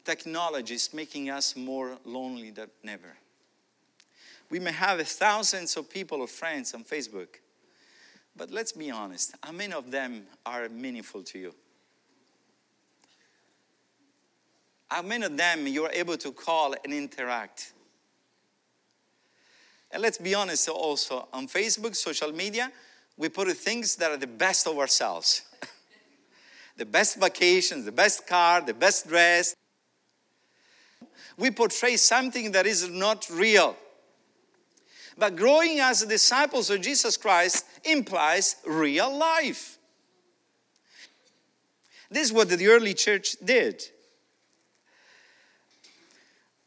technology 0.05 0.75
is 0.75 0.93
making 0.95 1.31
us 1.31 1.57
more 1.57 1.99
lonely 2.05 2.51
than 2.51 2.69
ever. 2.87 3.17
We 4.51 4.59
may 4.59 4.73
have 4.73 5.07
thousands 5.07 5.77
of 5.77 5.89
people 5.89 6.21
or 6.21 6.27
friends 6.27 6.75
on 6.75 6.85
Facebook, 6.85 7.29
but 8.37 8.51
let's 8.51 8.73
be 8.73 8.91
honest, 8.91 9.35
how 9.43 9.53
many 9.53 9.73
of 9.73 9.91
them 9.91 10.25
are 10.45 10.69
meaningful 10.69 11.23
to 11.25 11.39
you? 11.39 11.55
How 14.91 15.03
many 15.03 15.25
of 15.25 15.37
them 15.37 15.69
you 15.69 15.85
are 15.85 15.93
able 15.93 16.17
to 16.17 16.33
call 16.33 16.75
and 16.85 16.93
interact? 16.93 17.73
And 19.93 20.03
let's 20.03 20.19
be 20.19 20.35
honest 20.35 20.69
also, 20.69 21.29
on 21.33 21.47
Facebook, 21.47 21.95
social 21.95 22.33
media, 22.33 22.73
we 23.17 23.29
put 23.29 23.49
things 23.57 23.97
that 23.97 24.11
are 24.11 24.17
the 24.17 24.27
best 24.27 24.67
of 24.67 24.79
ourselves 24.79 25.43
the 26.81 26.87
best 26.87 27.21
vacations, 27.21 27.85
the 27.85 27.93
best 27.93 28.27
car, 28.27 28.63
the 28.63 28.73
best 28.73 29.07
dress. 29.07 29.55
We 31.37 31.51
portray 31.51 31.99
something 31.99 32.53
that 32.53 32.67
is 32.67 32.89
not 32.89 33.29
real. 33.31 33.77
But 35.19 35.37
growing 35.37 35.81
as 35.81 36.03
disciples 36.07 36.71
of 36.71 36.81
Jesus 36.81 37.19
Christ 37.19 37.67
implies 37.85 38.57
real 38.67 39.15
life. 39.15 39.77
This 42.11 42.29
is 42.29 42.33
what 42.33 42.49
the 42.49 42.67
early 42.69 42.95
church 42.95 43.37
did. 43.45 43.83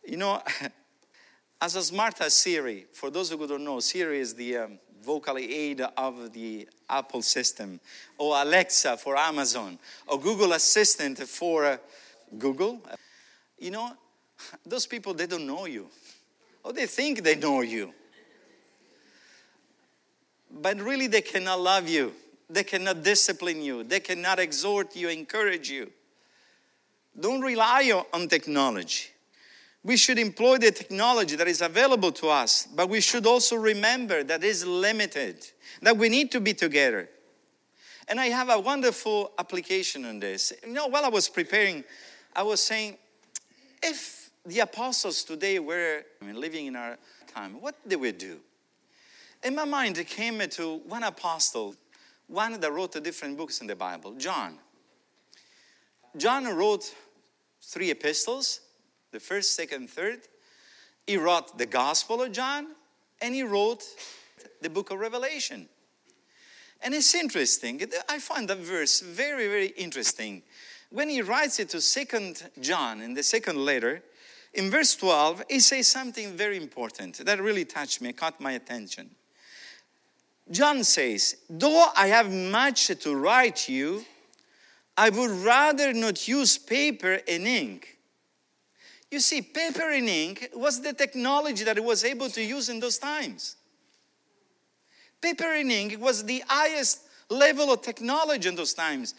You 0.06 0.18
know, 0.18 0.44
as 1.60 1.76
a 1.76 1.82
smart 1.82 2.22
as 2.22 2.36
Siri, 2.36 2.86
for 2.94 3.10
those 3.10 3.32
who 3.32 3.48
don't 3.48 3.64
know, 3.64 3.80
Siri 3.80 4.20
is 4.20 4.36
the 4.36 4.58
um, 4.58 4.80
vocal 5.04 5.38
aid 5.38 5.82
of 5.82 6.34
the 6.34 6.68
Apple 6.90 7.22
system, 7.22 7.80
or 8.18 8.42
Alexa 8.42 8.98
for 8.98 9.18
Amazon, 9.18 9.78
or 10.08 10.20
Google 10.20 10.54
Assistant 10.54 11.20
for 11.20 11.66
uh, 11.66 11.78
Google. 12.38 12.82
You 13.60 13.72
know, 13.72 13.92
those 14.66 14.86
people, 14.88 15.14
they 15.14 15.28
don't 15.28 15.46
know 15.46 15.66
you. 15.66 15.88
Or 16.64 16.74
they 16.74 16.86
think 16.86 17.24
they 17.24 17.36
know 17.36 17.62
you. 17.62 17.94
but 20.62 20.80
really 20.80 21.08
they 21.08 21.22
cannot 21.22 21.60
love 21.60 21.90
you. 21.90 22.14
They 22.50 22.64
cannot 22.64 23.04
discipline 23.04 23.62
you. 23.62 23.84
They 23.84 24.00
cannot 24.00 24.40
exhort 24.40 24.96
you, 24.96 25.10
encourage 25.10 25.70
you. 25.70 25.92
Don't 27.20 27.42
rely 27.42 28.04
on 28.14 28.28
technology. 28.28 29.13
We 29.84 29.98
should 29.98 30.18
employ 30.18 30.60
the 30.60 30.72
technology 30.72 31.36
that 31.36 31.48
is 31.48 31.62
available 31.62 32.12
to 32.14 32.30
us, 32.30 32.68
but 32.74 32.90
we 32.90 33.02
should 33.02 33.26
also 33.26 33.58
remember 33.58 34.24
that 34.24 34.44
it 34.44 34.48
is 34.48 34.66
limited, 34.66 35.46
that 35.82 35.98
we 35.98 36.08
need 36.08 36.32
to 36.32 36.40
be 36.40 36.54
together. 36.54 37.10
And 38.08 38.20
I 38.20 38.28
have 38.28 38.50
a 38.50 38.60
wonderful 38.60 39.32
application 39.38 40.06
on 40.06 40.20
this. 40.20 40.54
You 40.66 40.74
know, 40.74 40.88
while 40.88 41.04
I 41.04 41.10
was 41.10 41.28
preparing, 41.28 41.84
I 42.36 42.44
was 42.44 42.62
saying, 42.64 42.98
if 43.82 44.30
the 44.46 44.60
apostles 44.60 45.24
today 45.24 45.60
were 45.60 46.04
living 46.22 46.68
in 46.68 46.76
our 46.76 46.98
time, 47.28 47.62
what 47.62 47.76
did 47.88 48.00
we 48.00 48.14
do? 48.14 48.40
In 49.44 49.56
my 49.56 49.66
mind, 49.66 49.98
it 49.98 50.08
came 50.08 50.40
to 50.40 50.78
one 50.88 51.04
apostle, 51.04 51.76
one 52.28 52.58
that 52.60 52.72
wrote 52.72 52.94
the 52.94 53.02
different 53.02 53.38
books 53.38 53.60
in 53.60 53.68
the 53.68 53.76
Bible, 53.76 54.14
John. 54.14 54.58
John 56.16 56.46
wrote 56.56 56.94
three 57.62 57.92
epistles 57.92 58.62
the 59.14 59.20
first, 59.20 59.56
second, 59.56 59.90
third. 59.90 60.20
He 61.08 61.16
wrote 61.16 61.58
the 61.58 61.66
Gospel 61.66 62.22
of 62.22 62.34
John 62.34 62.68
and 63.22 63.34
he 63.34 63.44
wrote 63.44 63.84
the 64.62 64.70
book 64.70 64.92
of 64.92 65.00
Revelation. 65.00 65.70
And 66.82 66.94
it's 66.94 67.16
interesting. 67.16 67.82
I 68.10 68.20
find 68.20 68.50
that 68.50 68.58
verse 68.58 69.00
very, 69.00 69.48
very 69.48 69.68
interesting. 69.68 70.42
When 70.90 71.08
he 71.08 71.22
writes 71.22 71.60
it 71.60 71.70
to 71.70 71.80
Second 71.80 72.44
John 72.60 73.02
in 73.02 73.14
the 73.14 73.24
second 73.24 73.64
letter, 73.64 74.04
in 74.54 74.70
verse 74.70 74.96
12, 74.96 75.44
he 75.50 75.60
says 75.60 75.88
something 75.88 76.36
very 76.36 76.58
important 76.58 77.26
that 77.26 77.42
really 77.42 77.66
touched 77.66 78.02
me, 78.02 78.12
caught 78.14 78.40
my 78.42 78.52
attention. 78.52 79.10
John 80.52 80.84
says, 80.84 81.38
Though 81.50 81.88
I 81.96 82.08
have 82.08 82.32
much 82.32 82.88
to 82.88 83.16
write 83.16 83.70
you, 83.70 84.04
I 84.98 85.10
would 85.10 85.32
rather 85.32 85.94
not 85.94 86.28
use 86.28 86.58
paper 86.58 87.20
and 87.28 87.48
ink. 87.48 87.93
You 89.14 89.20
see, 89.20 89.44
paper 89.44 89.92
and 89.92 90.10
ink 90.10 90.50
was 90.56 90.82
the 90.82 90.92
technology 90.92 91.64
that 91.66 91.78
it 91.78 91.84
was 91.84 92.04
able 92.04 92.32
to 92.32 92.42
use 92.42 92.70
in 92.70 92.80
those 92.80 92.98
times. 92.98 93.58
Paper 95.22 95.54
and 95.54 95.72
ink 95.72 96.02
was 96.02 96.24
the 96.24 96.44
highest 96.48 97.02
level 97.30 97.72
of 97.72 97.84
technology 97.84 98.50
in 98.50 98.56
those 98.56 98.74
times. 98.74 99.14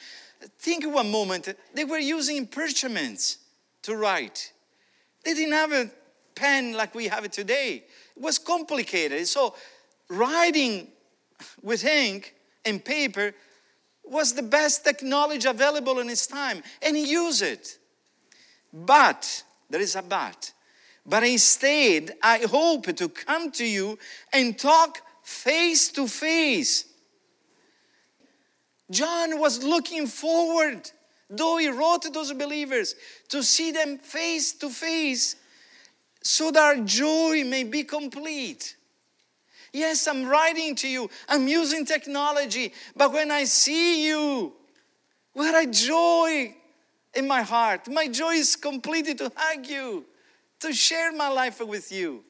Think 0.58 0.84
one 0.92 1.12
moment, 1.12 1.48
they 1.74 1.84
were 1.84 2.00
using 2.00 2.44
parchments 2.44 3.38
to 3.82 3.94
write. 3.94 4.52
They 5.24 5.32
didn't 5.32 5.52
have 5.52 5.70
a 5.70 5.88
pen 6.34 6.72
like 6.72 6.92
we 6.96 7.06
have 7.06 7.24
it 7.24 7.32
today. 7.32 7.84
It 8.16 8.20
was 8.20 8.36
complicated. 8.36 9.28
So, 9.28 9.54
writing 10.08 10.88
with 11.62 11.84
ink 11.84 12.34
and 12.64 12.84
paper 12.84 13.32
was 14.02 14.32
the 14.32 14.42
best 14.42 14.82
technology 14.82 15.48
available 15.48 16.00
in 16.00 16.08
his 16.08 16.26
time, 16.26 16.64
and 16.82 16.96
he 16.96 17.08
used 17.12 17.42
it. 17.42 17.78
But, 18.72 19.44
there 19.74 19.82
is 19.82 19.96
a 19.96 20.02
but. 20.02 20.52
But 21.04 21.24
instead, 21.24 22.12
I 22.22 22.46
hope 22.48 22.94
to 22.94 23.08
come 23.08 23.50
to 23.50 23.66
you 23.66 23.98
and 24.32 24.56
talk 24.56 25.00
face 25.24 25.88
to 25.88 26.06
face. 26.06 26.84
John 28.88 29.40
was 29.40 29.64
looking 29.64 30.06
forward, 30.06 30.88
though 31.28 31.56
he 31.56 31.70
wrote 31.70 32.02
to 32.02 32.10
those 32.10 32.32
believers, 32.34 32.94
to 33.30 33.42
see 33.42 33.72
them 33.72 33.98
face 33.98 34.52
to 34.52 34.70
face 34.70 35.34
so 36.22 36.52
that 36.52 36.62
our 36.62 36.76
joy 36.84 37.42
may 37.44 37.64
be 37.64 37.82
complete. 37.82 38.76
Yes, 39.72 40.06
I'm 40.06 40.24
writing 40.24 40.76
to 40.76 40.88
you, 40.88 41.10
I'm 41.28 41.48
using 41.48 41.84
technology, 41.84 42.72
but 42.94 43.12
when 43.12 43.32
I 43.32 43.42
see 43.42 44.06
you, 44.06 44.52
what 45.32 45.66
a 45.66 45.68
joy 45.68 46.54
in 47.16 47.26
my 47.26 47.42
heart. 47.42 47.88
My 47.88 48.08
joy 48.08 48.34
is 48.34 48.56
completely 48.56 49.14
to 49.16 49.32
hug 49.34 49.66
you, 49.66 50.04
to 50.60 50.72
share 50.72 51.12
my 51.12 51.28
life 51.28 51.60
with 51.60 51.92
you. 51.92 52.24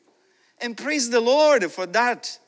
And 0.60 0.76
praise 0.76 1.10
the 1.10 1.20
Lord 1.20 1.70
for 1.70 1.87
that. 1.87 2.38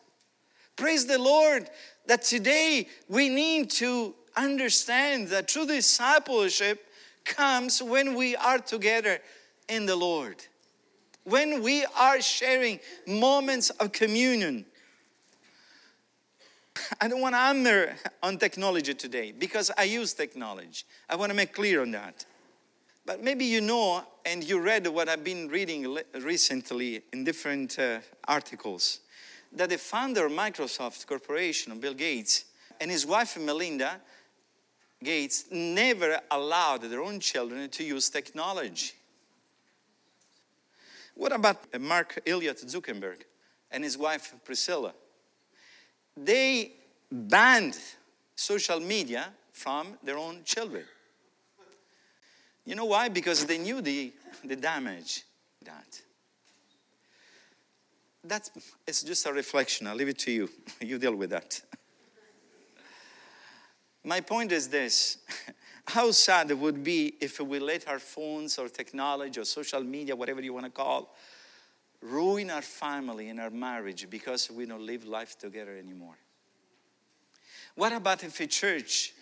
Praise 0.76 1.06
the 1.06 1.18
Lord 1.18 1.68
that 2.06 2.22
today 2.22 2.88
we 3.08 3.28
need 3.28 3.70
to 3.70 4.14
understand 4.36 5.28
that 5.28 5.48
true 5.48 5.66
discipleship 5.66 6.86
comes 7.24 7.82
when 7.82 8.14
we 8.14 8.36
are 8.36 8.58
together 8.58 9.18
in 9.68 9.86
the 9.86 9.96
Lord. 9.96 10.36
When 11.24 11.62
we 11.62 11.84
are 11.98 12.20
sharing 12.20 12.78
moments 13.06 13.70
of 13.70 13.92
communion 13.92 14.64
I 17.00 17.08
don't 17.08 17.20
want 17.20 17.34
to 17.34 17.38
hammer 17.38 17.94
on 18.22 18.38
technology 18.38 18.94
today 18.94 19.32
because 19.32 19.70
I 19.76 19.84
use 19.84 20.14
technology. 20.14 20.84
I 21.08 21.16
want 21.16 21.30
to 21.30 21.36
make 21.36 21.52
clear 21.52 21.82
on 21.82 21.90
that. 21.92 22.24
But 23.04 23.22
maybe 23.22 23.44
you 23.44 23.60
know 23.60 24.02
and 24.24 24.42
you 24.42 24.60
read 24.60 24.86
what 24.88 25.08
I've 25.08 25.22
been 25.22 25.48
reading 25.48 25.98
recently 26.20 27.02
in 27.12 27.24
different 27.24 27.78
uh, 27.78 28.00
articles 28.26 29.00
that 29.52 29.70
the 29.70 29.78
founder 29.78 30.26
of 30.26 30.32
Microsoft 30.32 31.06
Corporation, 31.06 31.78
Bill 31.78 31.94
Gates, 31.94 32.46
and 32.80 32.90
his 32.90 33.06
wife 33.06 33.38
Melinda 33.38 34.00
Gates 35.02 35.44
never 35.50 36.20
allowed 36.30 36.82
their 36.82 37.02
own 37.02 37.20
children 37.20 37.68
to 37.70 37.84
use 37.84 38.10
technology. 38.10 38.92
What 41.14 41.32
about 41.32 41.80
Mark 41.80 42.20
Elliot 42.26 42.58
Zuckerberg 42.66 43.22
and 43.70 43.84
his 43.84 43.96
wife 43.96 44.34
Priscilla? 44.44 44.92
They 46.16 46.72
banned 47.10 47.78
social 48.34 48.80
media 48.80 49.28
from 49.52 49.98
their 50.02 50.18
own 50.18 50.42
children. 50.44 50.84
You 52.64 52.74
know 52.74 52.86
why? 52.86 53.08
Because 53.08 53.46
they 53.46 53.58
knew 53.58 53.80
the, 53.80 54.12
the 54.44 54.56
damage 54.56 55.24
that. 55.64 56.00
That's 58.24 58.50
it's 58.86 59.02
just 59.02 59.24
a 59.26 59.32
reflection. 59.32 59.86
I'll 59.86 59.94
leave 59.94 60.08
it 60.08 60.18
to 60.20 60.32
you. 60.32 60.50
You 60.80 60.98
deal 60.98 61.14
with 61.14 61.30
that. 61.30 61.60
My 64.04 64.20
point 64.20 64.52
is 64.52 64.68
this 64.68 65.18
how 65.86 66.10
sad 66.10 66.50
it 66.50 66.58
would 66.58 66.82
be 66.82 67.14
if 67.20 67.40
we 67.40 67.60
let 67.60 67.86
our 67.86 68.00
phones 68.00 68.58
or 68.58 68.68
technology 68.68 69.40
or 69.40 69.44
social 69.44 69.82
media, 69.82 70.16
whatever 70.16 70.40
you 70.40 70.52
want 70.52 70.66
to 70.66 70.70
call, 70.70 71.14
ruin 72.10 72.50
our 72.50 72.62
family 72.62 73.28
and 73.28 73.40
our 73.40 73.50
marriage 73.50 74.08
because 74.08 74.50
we 74.50 74.66
don't 74.66 74.84
live 74.84 75.04
life 75.04 75.38
together 75.38 75.76
anymore? 75.76 76.16
What 77.74 77.92
about 77.92 78.24
if 78.24 78.40
a 78.40 78.46
church 78.46 79.12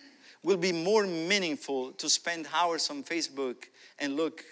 will 0.43 0.57
be 0.57 0.71
more 0.71 1.05
meaningful 1.05 1.91
to 1.93 2.09
spend 2.09 2.47
hours 2.53 2.89
on 2.89 3.03
Facebook 3.03 3.65
and 3.99 4.15
look 4.15 4.43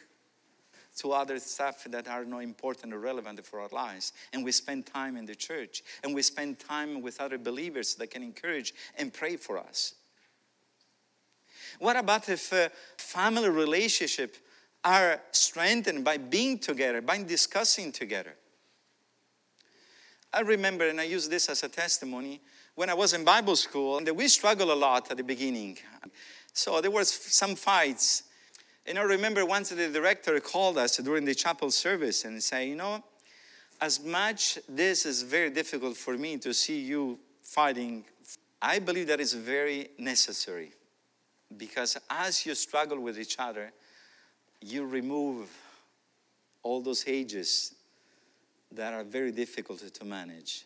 to 0.97 1.11
other 1.11 1.39
stuff 1.39 1.85
that 1.89 2.07
are 2.07 2.25
not 2.25 2.39
important 2.39 2.93
or 2.93 2.99
relevant 2.99 3.43
for 3.45 3.59
our 3.59 3.69
lives. 3.71 4.13
And 4.31 4.43
we 4.43 4.51
spend 4.51 4.85
time 4.85 5.17
in 5.17 5.25
the 5.25 5.35
church 5.35 5.83
and 6.03 6.13
we 6.13 6.21
spend 6.21 6.59
time 6.59 7.01
with 7.01 7.19
other 7.19 7.37
believers 7.37 7.95
that 7.95 8.11
can 8.11 8.23
encourage 8.23 8.73
and 8.97 9.11
pray 9.13 9.37
for 9.37 9.57
us. 9.57 9.95
What 11.79 11.95
about 11.95 12.29
if 12.29 12.53
uh, 12.53 12.69
family 12.97 13.49
relationship 13.49 14.37
are 14.83 15.21
strengthened 15.31 16.03
by 16.03 16.17
being 16.17 16.59
together, 16.59 17.01
by 17.01 17.21
discussing 17.23 17.91
together? 17.91 18.35
I 20.33 20.41
remember, 20.41 20.87
and 20.87 20.99
I 20.99 21.03
use 21.03 21.29
this 21.29 21.47
as 21.49 21.63
a 21.63 21.69
testimony, 21.69 22.41
when 22.75 22.89
I 22.89 22.95
was 22.95 23.13
in 23.13 23.23
Bible 23.23 23.55
school, 23.55 23.97
and 23.97 24.09
we 24.11 24.27
struggled 24.27 24.69
a 24.69 24.75
lot 24.75 25.11
at 25.11 25.17
the 25.17 25.23
beginning. 25.23 25.77
So 26.53 26.81
there 26.81 26.91
was 26.91 27.11
some 27.11 27.55
fights. 27.55 28.23
And 28.85 28.97
I 28.97 29.03
remember 29.03 29.45
once 29.45 29.69
the 29.69 29.89
director 29.89 30.39
called 30.39 30.77
us 30.77 30.97
during 30.97 31.23
the 31.23 31.35
chapel 31.35 31.71
service 31.71 32.25
and 32.25 32.41
said, 32.41 32.67
you 32.67 32.75
know, 32.75 33.03
as 33.79 34.03
much 34.03 34.59
this 34.67 35.05
is 35.05 35.21
very 35.21 35.49
difficult 35.49 35.97
for 35.97 36.17
me 36.17 36.37
to 36.37 36.53
see 36.53 36.79
you 36.79 37.19
fighting, 37.41 38.05
I 38.61 38.79
believe 38.79 39.07
that 39.07 39.19
is 39.19 39.33
very 39.33 39.89
necessary. 39.97 40.71
Because 41.55 41.97
as 42.09 42.45
you 42.45 42.55
struggle 42.55 42.99
with 42.99 43.19
each 43.19 43.37
other, 43.39 43.71
you 44.63 44.85
remove 44.85 45.49
all 46.61 46.81
those 46.81 47.03
ages 47.07 47.75
that 48.71 48.93
are 48.93 49.03
very 49.03 49.31
difficult 49.31 49.79
to 49.79 50.05
manage. 50.05 50.65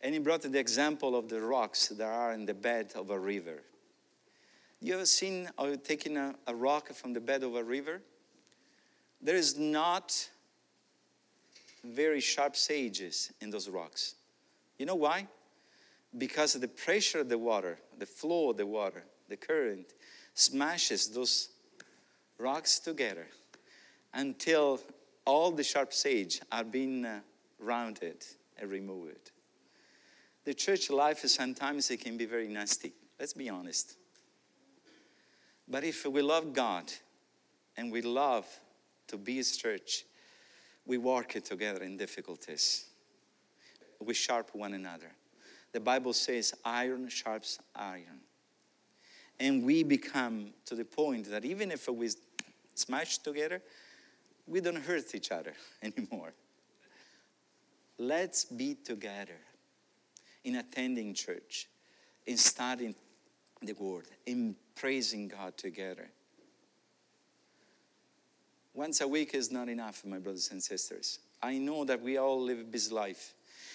And 0.00 0.14
he 0.14 0.20
brought 0.20 0.42
the 0.42 0.58
example 0.58 1.16
of 1.16 1.28
the 1.28 1.40
rocks 1.40 1.88
that 1.88 2.06
are 2.06 2.32
in 2.32 2.46
the 2.46 2.54
bed 2.54 2.92
of 2.94 3.10
a 3.10 3.18
river. 3.18 3.62
You 4.80 4.94
ever 4.94 5.06
seen 5.06 5.48
or 5.58 5.76
taken 5.76 6.16
a, 6.16 6.34
a 6.46 6.54
rock 6.54 6.92
from 6.92 7.12
the 7.12 7.20
bed 7.20 7.42
of 7.42 7.54
a 7.54 7.62
river? 7.62 8.00
There 9.20 9.36
is 9.36 9.56
not 9.56 10.28
very 11.84 12.20
sharp 12.20 12.56
edges 12.70 13.32
in 13.40 13.50
those 13.50 13.68
rocks. 13.68 14.14
You 14.78 14.86
know 14.86 14.96
why? 14.96 15.28
Because 16.18 16.54
the 16.54 16.68
pressure 16.68 17.20
of 17.20 17.28
the 17.28 17.38
water, 17.38 17.78
the 17.98 18.06
flow 18.06 18.50
of 18.50 18.56
the 18.56 18.66
water, 18.66 19.04
the 19.28 19.36
current 19.36 19.92
smashes 20.34 21.08
those 21.08 21.50
rocks 22.42 22.78
together 22.78 23.26
until 24.12 24.80
all 25.24 25.50
the 25.50 25.62
sharp 25.62 25.92
edges 26.04 26.40
are 26.50 26.64
being 26.64 27.04
uh, 27.04 27.20
rounded 27.58 28.24
and 28.58 28.70
removed. 28.70 29.30
The 30.44 30.54
church 30.54 30.90
life 30.90 31.20
sometimes 31.20 31.90
it 31.90 31.98
can 31.98 32.16
be 32.16 32.26
very 32.26 32.48
nasty. 32.48 32.92
Let's 33.18 33.32
be 33.32 33.48
honest. 33.48 33.96
But 35.68 35.84
if 35.84 36.04
we 36.04 36.20
love 36.20 36.52
God 36.52 36.92
and 37.76 37.92
we 37.92 38.02
love 38.02 38.46
to 39.06 39.16
be 39.16 39.36
His 39.36 39.56
church, 39.56 40.04
we 40.84 40.98
work 40.98 41.36
it 41.36 41.44
together 41.44 41.84
in 41.84 41.96
difficulties. 41.96 42.86
We 44.00 44.14
sharp 44.14 44.50
one 44.52 44.74
another. 44.74 45.12
The 45.72 45.80
Bible 45.80 46.12
says, 46.12 46.52
iron 46.64 47.08
sharps 47.08 47.60
iron. 47.76 48.20
And 49.38 49.64
we 49.64 49.82
become 49.82 50.52
to 50.66 50.74
the 50.74 50.84
point 50.84 51.30
that 51.30 51.44
even 51.44 51.70
if 51.70 51.88
we 51.88 52.10
smash 52.82 53.18
together, 53.18 53.62
we 54.46 54.60
don't 54.60 54.76
hurt 54.76 55.14
each 55.14 55.30
other 55.30 55.54
anymore. 55.82 56.32
Let's 57.98 58.44
be 58.44 58.74
together 58.74 59.38
in 60.44 60.56
attending 60.56 61.14
church, 61.14 61.68
in 62.26 62.36
studying 62.36 62.94
the 63.60 63.74
word, 63.74 64.06
in 64.26 64.56
praising 64.74 65.28
God 65.28 65.56
together. 65.56 66.08
Once 68.74 69.00
a 69.00 69.08
week 69.08 69.34
is 69.34 69.52
not 69.52 69.68
enough, 69.68 70.04
my 70.04 70.18
brothers 70.18 70.50
and 70.50 70.62
sisters. 70.62 71.18
I 71.42 71.58
know 71.58 71.84
that 71.84 72.00
we 72.00 72.16
all 72.16 72.40
live 72.40 72.70
busy 72.70 72.94
life. 72.94 73.34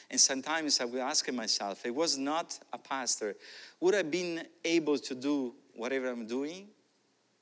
And 0.09 0.19
sometimes 0.19 0.79
I 0.79 0.85
will 0.85 1.01
ask 1.01 1.31
myself, 1.31 1.85
if 1.85 1.87
I 1.87 1.89
was 1.91 2.17
not 2.17 2.57
a 2.73 2.77
pastor, 2.77 3.35
would 3.79 3.93
I 3.93 3.97
have 3.97 4.11
been 4.11 4.45
able 4.63 4.97
to 4.97 5.15
do 5.15 5.53
whatever 5.75 6.09
I'm 6.09 6.25
doing? 6.25 6.69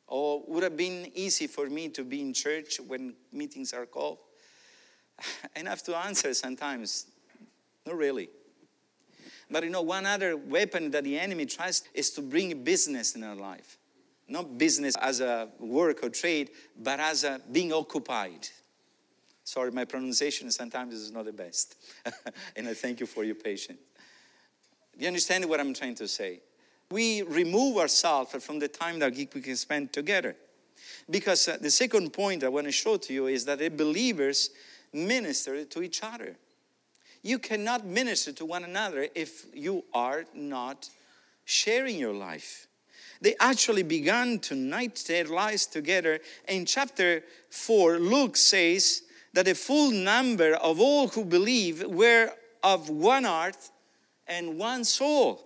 Or 0.08 0.44
would 0.48 0.64
have 0.64 0.78
been 0.78 1.12
easy 1.16 1.48
for 1.48 1.68
me 1.68 1.90
to 1.90 2.04
be 2.04 2.22
in 2.22 2.34
church 2.34 2.80
when 2.80 3.16
meetings 3.32 3.74
are 3.74 3.86
called? 3.86 4.20
And 5.56 5.68
I 5.68 5.72
have 5.72 5.84
to 5.84 5.98
answer 5.98 6.34
sometimes, 6.34 7.08
not 7.86 7.98
really. 7.98 8.30
But 9.50 9.64
you 9.64 9.70
know, 9.70 9.82
one 9.82 10.06
other 10.06 10.36
weapon 10.36 10.92
that 10.92 11.04
the 11.04 11.18
enemy 11.18 11.46
tries 11.46 11.84
is 11.94 12.10
to 12.12 12.22
bring 12.22 12.64
business 12.64 13.16
in 13.16 13.24
our 13.24 13.36
life. 13.36 13.78
Not 14.28 14.58
business 14.58 14.96
as 15.00 15.22
a 15.22 15.50
work 15.60 16.04
or 16.04 16.10
trade, 16.10 16.50
but 16.82 17.00
as 17.00 17.24
a 17.24 17.40
being 17.52 17.72
occupied. 17.72 18.48
Sorry, 19.44 19.72
my 19.72 19.86
pronunciation 19.86 20.50
sometimes 20.50 20.96
is 20.96 21.12
not 21.12 21.26
the 21.26 21.34
best. 21.34 21.76
and 22.56 22.68
I 22.68 22.74
thank 22.74 23.00
you 23.00 23.06
for 23.06 23.24
your 23.24 23.36
patience. 23.36 23.80
Do 24.98 25.02
you 25.02 25.08
understand 25.08 25.46
what 25.46 25.60
I'm 25.60 25.74
trying 25.74 25.96
to 25.96 26.08
say? 26.08 26.42
We 26.96 27.24
remove 27.24 27.76
ourselves 27.76 28.42
from 28.42 28.60
the 28.60 28.70
time 28.70 29.00
that 29.00 29.14
we 29.14 29.26
can 29.26 29.58
spend 29.58 29.92
together. 29.92 30.34
Because 31.10 31.46
uh, 31.50 31.58
the 31.60 31.70
second 31.70 32.14
point 32.14 32.42
I 32.42 32.48
want 32.48 32.68
to 32.68 32.72
show 32.72 32.96
to 32.96 33.14
you 33.14 33.28
is 33.28 33.44
that 33.44 33.60
the 33.60 33.68
believers 33.68 34.52
minister 34.94 35.66
to 35.66 35.82
each 35.82 36.02
other. 36.04 36.38
You 37.22 37.38
cannot 37.38 37.86
minister 37.86 38.32
to 38.32 38.46
one 38.46 38.64
another 38.64 39.10
if 39.14 39.46
you 39.54 39.84
are 39.94 40.24
not 40.34 40.90
sharing 41.44 41.98
your 41.98 42.14
life. 42.14 42.68
They 43.20 43.36
actually 43.42 43.84
began 43.84 44.40
to 44.48 44.56
knit 44.56 45.04
their 45.06 45.26
lives 45.26 45.66
together. 45.66 46.22
In 46.48 46.66
chapter 46.66 47.24
4, 47.50 48.00
Luke 48.00 48.38
says 48.38 49.02
that 49.34 49.48
the 49.48 49.56
full 49.56 49.92
number 49.92 50.54
of 50.54 50.80
all 50.80 51.10
who 51.10 51.26
believe 51.26 51.84
were 51.86 52.32
of 52.64 52.90
one 52.90 53.26
heart 53.26 53.58
and 54.30 54.58
one 54.58 54.86
soul. 54.86 55.42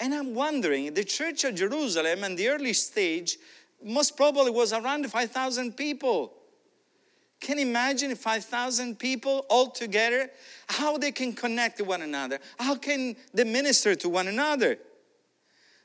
And 0.00 0.12
I'm 0.14 0.34
wondering, 0.34 0.92
the 0.92 1.04
church 1.04 1.44
of 1.44 1.54
Jerusalem 1.54 2.24
in 2.24 2.36
the 2.36 2.48
early 2.48 2.72
stage 2.72 3.38
most 3.82 4.16
probably 4.16 4.50
was 4.50 4.72
around 4.72 5.10
5,000 5.10 5.76
people. 5.76 6.32
Can 7.40 7.58
you 7.58 7.66
imagine 7.66 8.14
5,000 8.14 8.98
people 8.98 9.44
all 9.50 9.70
together? 9.70 10.30
How 10.66 10.96
they 10.96 11.12
can 11.12 11.32
connect 11.32 11.78
to 11.78 11.84
one 11.84 12.02
another? 12.02 12.38
How 12.58 12.76
can 12.76 13.16
they 13.34 13.44
minister 13.44 13.94
to 13.94 14.08
one 14.08 14.28
another? 14.28 14.78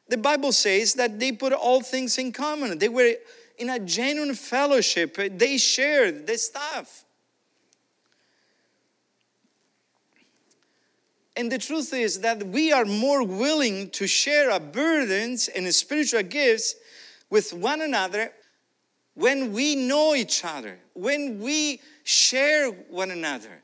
The 0.08 0.18
Bible 0.18 0.54
says 0.54 0.94
that 0.96 1.20
they 1.20 1.34
put 1.34 1.54
all 1.54 1.82
things 1.82 2.18
in 2.18 2.32
common. 2.32 2.78
They 2.78 2.90
were 2.90 3.14
in 3.58 3.70
a 3.70 3.80
genuine 3.80 4.34
fellowship. 4.34 5.18
They 5.38 5.58
shared 5.58 6.26
the 6.26 6.38
stuff. 6.38 7.06
And 11.40 11.50
the 11.50 11.58
truth 11.58 11.94
is 11.94 12.20
that 12.20 12.46
we 12.48 12.74
are 12.74 12.84
more 12.84 13.24
willing 13.24 13.92
to 13.92 14.08
share 14.08 14.52
our 14.52 14.60
burdens 14.60 15.48
and 15.48 15.74
spiritual 15.74 16.24
gifts 16.24 16.76
with 17.30 17.54
one 17.54 17.80
another 17.80 18.34
when 19.14 19.54
we 19.54 19.74
know 19.74 20.16
each 20.16 20.44
other, 20.44 20.78
when 20.96 21.40
we 21.40 21.80
share 22.04 22.72
one 22.90 23.12
another. 23.12 23.62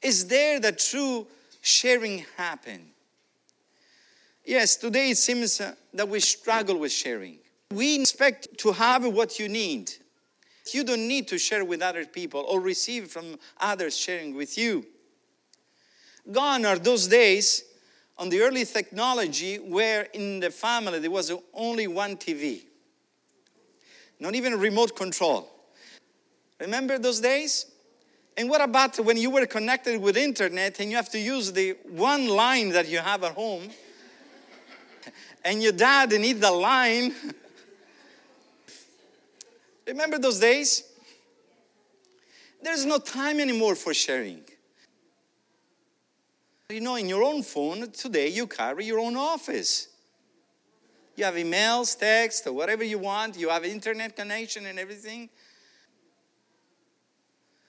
Is 0.00 0.28
there 0.28 0.60
that 0.60 0.78
true 0.78 1.26
sharing 1.60 2.24
happen? 2.36 2.82
Yes, 4.44 4.76
today 4.76 5.10
it 5.10 5.18
seems 5.18 5.60
uh, 5.60 5.74
that 5.92 6.08
we 6.08 6.20
struggle 6.20 6.78
with 6.78 6.92
sharing. 6.92 7.38
We 7.72 8.00
expect 8.00 8.58
to 8.58 8.70
have 8.70 9.04
what 9.04 9.40
you 9.40 9.48
need. 9.48 9.90
You 10.72 10.84
don't 10.84 11.08
need 11.08 11.26
to 11.28 11.36
share 11.36 11.64
with 11.64 11.82
other 11.82 12.04
people 12.04 12.42
or 12.48 12.60
receive 12.60 13.08
from 13.08 13.40
others 13.58 13.96
sharing 13.98 14.36
with 14.36 14.56
you. 14.56 14.86
Gone 16.30 16.64
are 16.64 16.78
those 16.78 17.06
days 17.06 17.64
on 18.16 18.28
the 18.28 18.40
early 18.40 18.64
technology 18.64 19.56
where 19.56 20.02
in 20.12 20.40
the 20.40 20.50
family 20.50 20.98
there 20.98 21.10
was 21.10 21.32
only 21.52 21.86
one 21.86 22.16
TV, 22.16 22.62
not 24.20 24.34
even 24.34 24.58
remote 24.58 24.96
control. 24.96 25.50
Remember 26.60 26.98
those 26.98 27.20
days? 27.20 27.66
And 28.36 28.48
what 28.48 28.60
about 28.60 28.98
when 28.98 29.16
you 29.16 29.30
were 29.30 29.46
connected 29.46 30.00
with 30.00 30.16
internet 30.16 30.80
and 30.80 30.90
you 30.90 30.96
have 30.96 31.10
to 31.10 31.18
use 31.18 31.52
the 31.52 31.76
one 31.88 32.26
line 32.26 32.70
that 32.70 32.88
you 32.88 32.98
have 32.98 33.22
at 33.22 33.32
home 33.32 33.68
and 35.44 35.62
your 35.62 35.72
dad 35.72 36.10
need 36.10 36.40
the 36.40 36.50
line? 36.50 37.14
Remember 39.86 40.18
those 40.18 40.40
days? 40.40 40.82
There's 42.62 42.86
no 42.86 42.98
time 42.98 43.40
anymore 43.40 43.74
for 43.74 43.92
sharing. 43.92 44.42
You 46.74 46.80
know, 46.80 46.96
in 46.96 47.08
your 47.08 47.22
own 47.22 47.44
phone 47.44 47.92
today, 47.92 48.26
you 48.26 48.48
carry 48.48 48.84
your 48.84 48.98
own 48.98 49.16
office. 49.16 49.90
You 51.14 51.24
have 51.24 51.36
emails, 51.36 51.96
text, 51.96 52.48
or 52.48 52.52
whatever 52.52 52.82
you 52.82 52.98
want. 52.98 53.38
You 53.38 53.48
have 53.50 53.64
internet 53.64 54.16
connection 54.16 54.66
and 54.66 54.76
everything. 54.76 55.30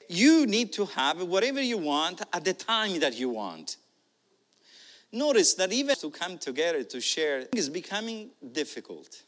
You 0.09 0.47
need 0.47 0.73
to 0.73 0.85
have 0.85 1.21
whatever 1.21 1.61
you 1.61 1.77
want 1.77 2.23
at 2.33 2.43
the 2.43 2.53
time 2.53 2.99
that 3.01 3.15
you 3.15 3.29
want. 3.29 3.77
Notice 5.11 5.53
that 5.53 5.71
even 5.71 5.95
to 5.97 6.09
come 6.09 6.39
together 6.39 6.83
to 6.85 6.99
share 6.99 7.45
is 7.55 7.69
becoming 7.69 8.31
difficult. 8.53 9.21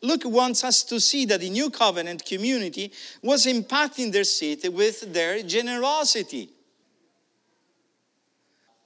Luke 0.00 0.22
wants 0.24 0.64
us 0.64 0.82
to 0.84 1.00
see 1.00 1.24
that 1.26 1.40
the 1.40 1.50
new 1.50 1.70
covenant 1.70 2.24
community 2.24 2.92
was 3.22 3.46
impacting 3.46 4.12
their 4.12 4.24
city 4.24 4.68
with 4.68 5.12
their 5.12 5.42
generosity. 5.42 6.50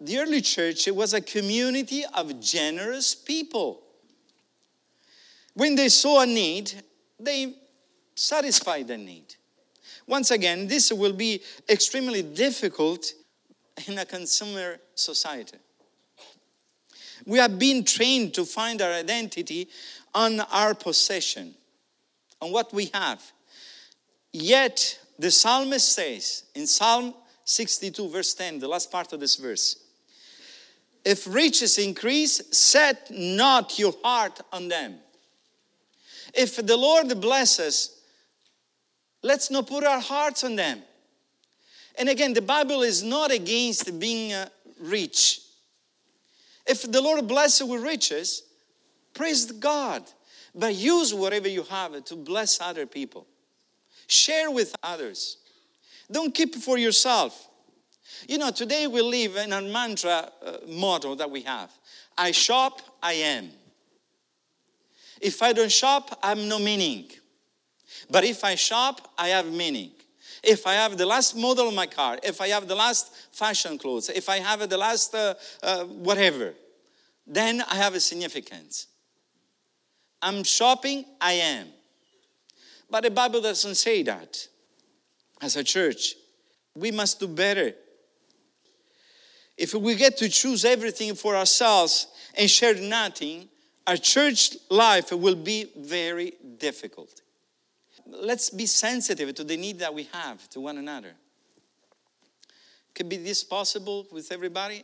The 0.00 0.18
early 0.18 0.42
church 0.42 0.88
was 0.88 1.14
a 1.14 1.20
community 1.20 2.04
of 2.14 2.38
generous 2.40 3.14
people. 3.14 3.82
When 5.54 5.74
they 5.74 5.88
saw 5.88 6.20
a 6.20 6.26
need, 6.26 6.70
they 7.18 7.54
satisfied 8.14 8.88
the 8.88 8.98
need. 8.98 9.34
Once 10.06 10.30
again, 10.30 10.66
this 10.68 10.92
will 10.92 11.14
be 11.14 11.42
extremely 11.68 12.22
difficult 12.22 13.12
in 13.86 13.98
a 13.98 14.04
consumer 14.04 14.78
society. 14.94 15.58
We 17.24 17.38
have 17.38 17.58
been 17.58 17.82
trained 17.84 18.34
to 18.34 18.44
find 18.44 18.80
our 18.80 18.92
identity 18.92 19.68
on 20.16 20.40
our 20.40 20.74
possession, 20.74 21.54
on 22.40 22.50
what 22.50 22.72
we 22.72 22.90
have. 22.94 23.22
Yet, 24.32 24.98
the 25.18 25.30
psalmist 25.30 25.92
says 25.92 26.44
in 26.54 26.66
Psalm 26.66 27.14
62, 27.44 28.08
verse 28.08 28.32
10, 28.32 28.58
the 28.58 28.66
last 28.66 28.90
part 28.90 29.12
of 29.12 29.20
this 29.20 29.36
verse, 29.36 29.76
if 31.04 31.32
riches 31.32 31.76
increase, 31.76 32.40
set 32.50 33.10
not 33.10 33.78
your 33.78 33.94
heart 34.02 34.40
on 34.52 34.68
them. 34.68 34.96
If 36.32 36.56
the 36.66 36.76
Lord 36.76 37.20
blesses, 37.20 38.00
let's 39.22 39.50
not 39.50 39.66
put 39.66 39.84
our 39.84 40.00
hearts 40.00 40.44
on 40.44 40.56
them. 40.56 40.80
And 41.98 42.08
again, 42.08 42.32
the 42.32 42.42
Bible 42.42 42.82
is 42.82 43.02
not 43.02 43.30
against 43.30 44.00
being 44.00 44.32
uh, 44.32 44.48
rich. 44.80 45.42
If 46.66 46.90
the 46.90 47.02
Lord 47.02 47.28
blesses 47.28 47.66
with 47.66 47.82
riches, 47.82 48.45
Praise 49.16 49.50
God. 49.50 50.02
But 50.54 50.74
use 50.74 51.12
whatever 51.12 51.48
you 51.48 51.64
have 51.64 52.04
to 52.04 52.16
bless 52.16 52.60
other 52.60 52.86
people. 52.86 53.26
Share 54.06 54.50
with 54.50 54.74
others. 54.82 55.38
Don't 56.10 56.34
keep 56.34 56.54
for 56.54 56.78
yourself. 56.78 57.48
You 58.28 58.38
know, 58.38 58.50
today 58.50 58.86
we 58.86 59.00
live 59.02 59.36
in 59.36 59.52
a 59.52 59.60
mantra 59.62 60.30
uh, 60.44 60.58
motto 60.68 61.14
that 61.16 61.30
we 61.30 61.42
have 61.42 61.70
I 62.16 62.30
shop, 62.30 62.80
I 63.02 63.14
am. 63.14 63.50
If 65.20 65.42
I 65.42 65.52
don't 65.52 65.72
shop, 65.72 66.18
I'm 66.22 66.48
no 66.48 66.58
meaning. 66.58 67.10
But 68.10 68.24
if 68.24 68.44
I 68.44 68.54
shop, 68.54 69.12
I 69.18 69.28
have 69.28 69.50
meaning. 69.50 69.92
if 70.42 70.66
I 70.66 70.74
have 70.74 70.96
the 70.96 71.06
last 71.06 71.36
model 71.36 71.68
of 71.68 71.74
my 71.74 71.86
car, 71.86 72.18
if 72.22 72.40
I 72.40 72.48
have 72.48 72.68
the 72.68 72.74
last 72.74 73.12
fashion 73.32 73.78
clothes, 73.78 74.08
if 74.10 74.28
I 74.28 74.38
have 74.38 74.68
the 74.68 74.78
last 74.78 75.14
uh, 75.14 75.34
uh, 75.62 75.84
whatever, 75.84 76.54
then 77.26 77.62
I 77.62 77.76
have 77.76 77.94
a 77.94 78.00
significance. 78.00 78.86
I'm 80.26 80.42
shopping, 80.42 81.04
I 81.20 81.34
am. 81.34 81.68
But 82.90 83.04
the 83.04 83.12
Bible 83.12 83.40
doesn't 83.40 83.76
say 83.76 84.02
that. 84.02 84.48
As 85.40 85.54
a 85.54 85.62
church, 85.62 86.16
we 86.74 86.90
must 86.90 87.20
do 87.20 87.28
better. 87.28 87.72
If 89.56 89.72
we 89.72 89.94
get 89.94 90.16
to 90.16 90.28
choose 90.28 90.64
everything 90.64 91.14
for 91.14 91.36
ourselves 91.36 92.08
and 92.36 92.50
share 92.50 92.74
nothing, 92.74 93.48
our 93.86 93.96
church 93.96 94.56
life 94.68 95.12
will 95.12 95.36
be 95.36 95.70
very 95.76 96.32
difficult. 96.58 97.22
Let's 98.04 98.50
be 98.50 98.66
sensitive 98.66 99.32
to 99.36 99.44
the 99.44 99.56
need 99.56 99.78
that 99.78 99.94
we 99.94 100.08
have 100.12 100.50
to 100.50 100.60
one 100.60 100.78
another. 100.78 101.12
Could 102.96 103.08
be 103.08 103.16
this 103.16 103.44
possible 103.44 104.08
with 104.10 104.32
everybody? 104.32 104.82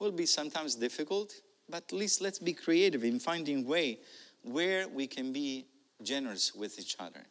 Will 0.00 0.10
be 0.10 0.26
sometimes 0.26 0.74
difficult, 0.74 1.32
but 1.68 1.84
at 1.84 1.92
least 1.92 2.20
let's 2.20 2.38
be 2.38 2.52
creative 2.52 3.04
in 3.04 3.18
finding 3.18 3.66
way 3.66 3.98
where 4.42 4.88
we 4.88 5.06
can 5.06 5.32
be 5.32 5.66
generous 6.02 6.54
with 6.54 6.78
each 6.78 6.96
other. 6.98 7.24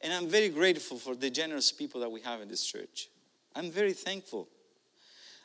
And 0.00 0.12
I'm 0.12 0.28
very 0.28 0.48
grateful 0.48 0.98
for 0.98 1.14
the 1.14 1.30
generous 1.30 1.72
people 1.72 2.00
that 2.00 2.10
we 2.10 2.20
have 2.22 2.40
in 2.40 2.48
this 2.48 2.64
church. 2.64 3.08
I'm 3.54 3.70
very 3.70 3.92
thankful. 3.92 4.48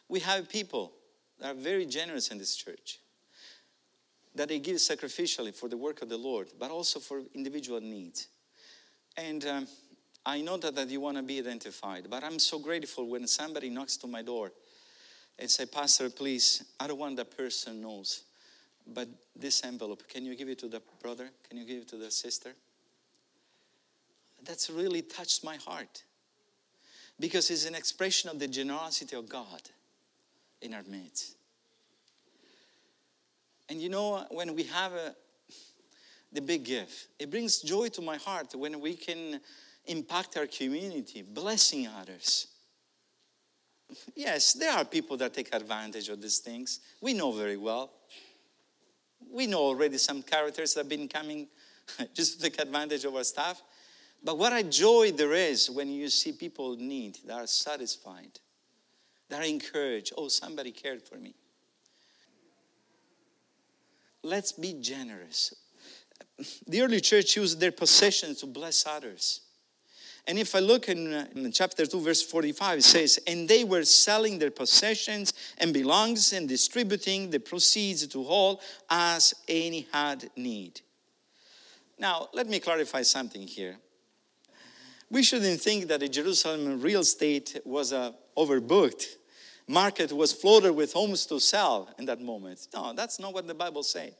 We 0.08 0.20
have 0.22 0.50
people 0.50 0.92
that 1.40 1.56
are 1.56 1.60
very 1.60 1.86
generous 1.86 2.30
in 2.30 2.38
this 2.38 2.56
church, 2.56 3.00
that 4.36 4.50
they 4.50 4.60
give 4.60 4.78
sacrificially 4.78 5.54
for 5.54 5.70
the 5.70 5.78
work 5.78 6.02
of 6.02 6.10
the 6.10 6.18
Lord, 6.18 6.50
but 6.60 6.72
also 6.72 7.00
for 7.00 7.22
individual 7.34 7.80
needs. 7.80 8.28
And 9.16 9.46
um, 9.46 9.68
I 10.26 10.42
know 10.42 10.58
that, 10.58 10.76
that 10.76 10.90
you 10.90 11.00
want 11.00 11.18
to 11.18 11.24
be 11.24 11.40
identified, 11.40 12.08
but 12.10 12.24
I'm 12.24 12.40
so 12.40 12.60
grateful 12.60 13.08
when 13.08 13.28
somebody 13.28 13.70
knocks 13.70 13.96
to 13.98 14.08
my 14.08 14.22
door 14.22 14.52
and 15.40 15.50
say, 15.50 15.66
Pastor, 15.66 16.10
please, 16.10 16.64
I 16.80 16.88
don't 16.88 17.00
want 17.00 17.16
that 17.16 17.36
person 17.36 17.82
knows, 17.82 18.24
but 18.86 19.08
this 19.36 19.64
envelope, 19.64 20.04
can 20.10 20.26
you 20.26 20.36
give 20.36 20.50
it 20.50 20.60
to 20.60 20.68
the 20.68 20.82
brother? 21.02 21.30
Can 21.48 21.58
you 21.58 21.66
give 21.66 21.84
it 21.84 21.88
to 21.90 21.96
the 21.96 22.12
sister? 22.12 22.54
That's 24.44 24.70
really 24.70 25.02
touched 25.02 25.44
my 25.44 25.56
heart 25.56 26.04
because 27.20 27.50
it's 27.50 27.66
an 27.66 27.76
expression 27.76 28.30
of 28.30 28.40
the 28.40 28.48
generosity 28.48 29.16
of 29.16 29.30
God 29.30 29.62
in 30.62 30.74
our 30.74 30.84
midst. 30.88 31.36
And 33.70 33.82
you 33.82 33.90
know, 33.90 34.26
when 34.32 34.56
we 34.56 34.64
have 34.64 34.94
a, 34.94 35.16
the 36.34 36.42
big 36.42 36.66
gift, 36.66 37.08
it 37.18 37.30
brings 37.30 37.60
joy 37.62 37.88
to 37.90 38.02
my 38.02 38.18
heart 38.18 38.56
when 38.56 38.82
we 38.82 38.96
can 38.96 39.40
impact 39.86 40.38
our 40.38 40.48
community, 40.48 41.22
blessing 41.22 41.88
others. 41.88 42.48
Yes, 44.16 44.54
there 44.54 44.72
are 44.72 44.86
people 44.86 45.18
that 45.18 45.34
take 45.34 45.54
advantage 45.54 46.10
of 46.10 46.22
these 46.22 46.40
things. 46.40 46.80
We 47.02 47.14
know 47.14 47.32
very 47.32 47.58
well. 47.58 47.92
We 49.32 49.48
know 49.48 49.60
already 49.60 49.98
some 49.98 50.22
characters 50.22 50.74
that 50.74 50.82
have 50.82 50.90
been 50.90 51.08
coming 51.08 51.48
just 52.14 52.40
to 52.40 52.50
take 52.50 52.62
advantage 52.62 53.06
of 53.06 53.16
our 53.16 53.24
stuff. 53.24 53.62
But 54.24 54.38
what 54.38 54.54
a 54.54 54.64
joy 54.64 55.12
there 55.12 55.34
is 55.34 55.70
when 55.70 55.90
you 55.90 56.10
see 56.10 56.32
people 56.34 56.74
in 56.74 56.88
need, 56.88 57.20
that 57.26 57.38
are 57.40 57.48
satisfied, 57.48 58.40
that 59.30 59.42
are 59.42 59.46
encouraged. 59.46 60.14
Oh, 60.18 60.28
somebody 60.28 60.72
cared 60.72 61.02
for 61.02 61.16
me. 61.16 61.36
Let's 64.22 64.52
be 64.52 64.74
generous. 64.74 65.56
The 66.68 66.82
early 66.82 67.00
church 67.00 67.38
used 67.38 67.60
their 67.60 67.72
possessions 67.72 68.40
to 68.42 68.46
bless 68.46 68.86
others. 68.86 69.42
And 70.28 70.38
if 70.38 70.54
I 70.54 70.60
look 70.60 70.90
in, 70.90 71.14
uh, 71.14 71.26
in, 71.36 71.52
chapter 71.52 71.86
2, 71.86 72.00
verse 72.02 72.22
45, 72.22 72.80
it 72.80 72.84
says, 72.84 73.20
And 73.26 73.48
they 73.48 73.64
were 73.64 73.84
selling 73.84 74.38
their 74.40 74.52
possessions 74.52 75.34
and 75.58 75.74
belongings 75.74 76.34
and 76.34 76.48
distributing 76.48 77.30
the 77.30 77.40
proceeds 77.40 78.06
to 78.08 78.24
all 78.24 78.62
as 78.90 79.34
any 79.48 79.88
had 79.92 80.30
need. 80.36 80.82
Now, 81.98 82.30
let 82.34 82.48
me 82.48 82.60
clarify 82.60 83.02
something 83.02 83.48
here. 83.48 83.78
We 85.12 85.24
shouldn't 85.24 85.60
think 85.60 85.88
that 85.88 86.02
the 86.02 86.08
Jerusalem 86.08 86.80
real 86.82 87.02
estate 87.02 87.60
was 87.66 87.92
uh, 87.92 88.12
overbooked. 88.38 89.06
Market 89.68 90.12
was 90.14 90.32
flooded 90.32 90.76
with 90.76 90.94
homes 90.94 91.26
to 91.28 91.40
sell 91.40 91.90
in 91.98 92.06
that 92.06 92.22
moment. 92.22 92.68
No, 92.74 92.94
that's 92.94 93.20
not 93.20 93.34
what 93.34 93.48
the 93.48 93.54
Bible 93.54 93.84
says. 93.84 94.14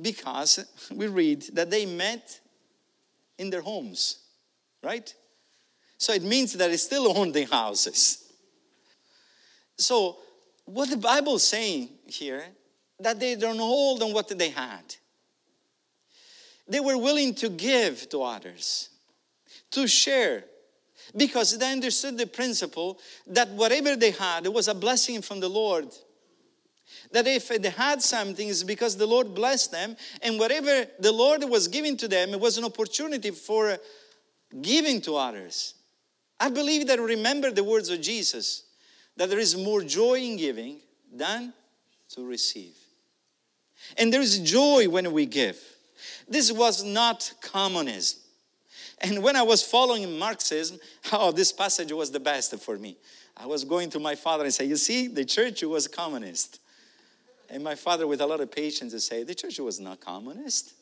Because 0.00 0.64
we 0.94 1.06
read 1.08 1.42
that 1.54 1.70
they 1.70 1.86
met 1.86 2.40
in 3.38 3.50
their 3.50 3.60
homes, 3.60 4.25
right? 4.86 5.12
So 5.98 6.12
it 6.12 6.22
means 6.22 6.52
that 6.52 6.70
they 6.70 6.76
still 6.76 7.18
own 7.18 7.32
the 7.32 7.44
houses. 7.44 8.32
So 9.76 10.18
what 10.64 10.88
the 10.88 10.96
Bible 10.96 11.34
is 11.36 11.46
saying 11.46 11.88
here, 12.06 12.44
that 13.00 13.18
they 13.18 13.34
don't 13.34 13.58
hold 13.58 14.02
on 14.02 14.12
what 14.12 14.28
they 14.28 14.50
had. 14.50 14.94
They 16.68 16.80
were 16.80 16.96
willing 16.96 17.34
to 17.36 17.48
give 17.48 18.08
to 18.10 18.22
others 18.22 18.88
to 19.72 19.86
share 19.86 20.44
because 21.16 21.58
they 21.58 21.70
understood 21.70 22.16
the 22.16 22.26
principle 22.26 22.98
that 23.26 23.50
whatever 23.50 23.96
they 23.96 24.12
had, 24.12 24.46
it 24.46 24.52
was 24.52 24.68
a 24.68 24.74
blessing 24.74 25.20
from 25.20 25.40
the 25.40 25.48
Lord. 25.48 25.88
That 27.12 27.26
if 27.26 27.48
they 27.48 27.70
had 27.70 28.02
something, 28.02 28.48
it's 28.48 28.62
because 28.62 28.96
the 28.96 29.06
Lord 29.06 29.34
blessed 29.34 29.72
them, 29.72 29.96
and 30.22 30.38
whatever 30.38 30.86
the 30.98 31.12
Lord 31.12 31.44
was 31.44 31.68
giving 31.68 31.96
to 31.98 32.08
them, 32.08 32.30
it 32.30 32.40
was 32.40 32.58
an 32.58 32.64
opportunity 32.64 33.30
for 33.30 33.78
giving 34.62 35.00
to 35.02 35.16
others. 35.16 35.74
I 36.38 36.50
believe 36.50 36.86
that 36.88 37.00
remember 37.00 37.50
the 37.50 37.64
words 37.64 37.88
of 37.88 38.00
Jesus 38.00 38.64
that 39.16 39.30
there 39.30 39.38
is 39.38 39.56
more 39.56 39.82
joy 39.82 40.18
in 40.18 40.36
giving 40.36 40.80
than 41.12 41.52
to 42.10 42.24
receive. 42.24 42.76
And 43.96 44.12
there 44.12 44.20
is 44.20 44.38
joy 44.40 44.88
when 44.88 45.12
we 45.12 45.26
give. 45.26 45.58
This 46.28 46.52
was 46.52 46.84
not 46.84 47.32
communism. 47.40 48.20
And 49.00 49.22
when 49.22 49.36
I 49.36 49.42
was 49.42 49.62
following 49.62 50.18
Marxism, 50.18 50.78
oh, 51.12 51.32
this 51.32 51.52
passage 51.52 51.92
was 51.92 52.10
the 52.10 52.20
best 52.20 52.54
for 52.60 52.76
me. 52.76 52.96
I 53.36 53.46
was 53.46 53.64
going 53.64 53.90
to 53.90 54.00
my 54.00 54.14
father 54.14 54.44
and 54.44 54.52
say, 54.52 54.64
You 54.64 54.76
see, 54.76 55.08
the 55.08 55.24
church 55.24 55.62
was 55.62 55.88
communist. 55.88 56.60
And 57.48 57.62
my 57.62 57.74
father, 57.74 58.06
with 58.06 58.20
a 58.20 58.26
lot 58.26 58.40
of 58.40 58.50
patience, 58.50 58.92
would 58.92 59.02
say, 59.02 59.22
The 59.22 59.34
church 59.34 59.58
was 59.58 59.78
not 59.78 60.00
communist. 60.00 60.72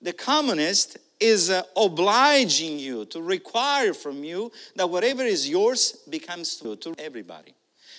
The 0.00 0.12
communist 0.12 0.98
is 1.20 1.50
uh, 1.50 1.62
obliging 1.76 2.78
you 2.78 3.04
to 3.06 3.22
require 3.22 3.94
from 3.94 4.22
you 4.24 4.52
that 4.74 4.88
whatever 4.88 5.22
is 5.22 5.48
yours 5.48 6.02
becomes 6.08 6.56
to, 6.56 6.76
to 6.76 6.94
everybody. 6.98 7.54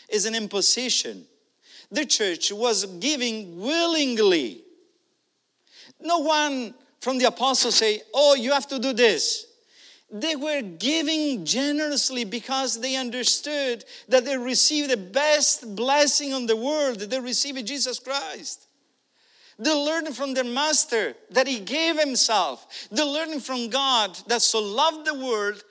is 0.10 0.26
an 0.26 0.36
imposition. 0.36 1.26
The 1.92 2.06
church 2.06 2.52
was 2.52 2.86
giving 2.86 3.60
willingly. 3.60 4.64
No 6.02 6.20
one 6.20 6.74
from 7.00 7.18
the 7.18 7.26
apostles 7.26 7.76
say, 7.76 8.02
Oh, 8.14 8.36
you 8.36 8.52
have 8.52 8.68
to 8.68 8.80
do 8.80 8.94
this. 8.94 9.46
They 10.10 10.36
were 10.38 10.62
giving 10.62 11.44
generously 11.44 12.24
because 12.24 12.80
they 12.80 12.96
understood 12.96 13.84
that 14.08 14.24
they 14.24 14.38
received 14.38 14.90
the 14.90 14.98
best 14.98 15.76
blessing 15.76 16.34
on 16.34 16.46
the 16.46 16.56
world. 16.56 17.00
They 17.00 17.20
received 17.20 17.66
Jesus 17.68 18.00
Christ. 18.00 18.67
They 19.60 19.74
learned 19.74 20.16
from 20.16 20.34
their 20.34 20.44
master 20.44 21.16
that 21.32 21.48
he 21.48 21.60
gave 21.60 22.00
himself. 22.00 22.88
They 22.92 23.02
learned 23.04 23.44
from 23.44 23.70
God 23.70 24.18
that 24.28 24.42
so 24.42 24.60
loved 24.60 25.08
the 25.08 25.16
world 25.16 25.64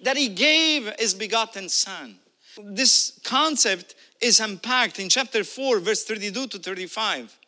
that 0.00 0.16
he 0.16 0.28
gave 0.28 0.90
his 0.98 1.14
begotten 1.14 1.68
son. 1.68 2.16
This 2.62 3.20
concept 3.24 3.94
is 4.20 4.40
unpacked 4.40 4.98
in 4.98 5.08
chapter 5.08 5.44
4, 5.44 5.80
verse 5.80 6.04
32 6.04 6.46
to 6.48 6.58
35, 6.58 7.38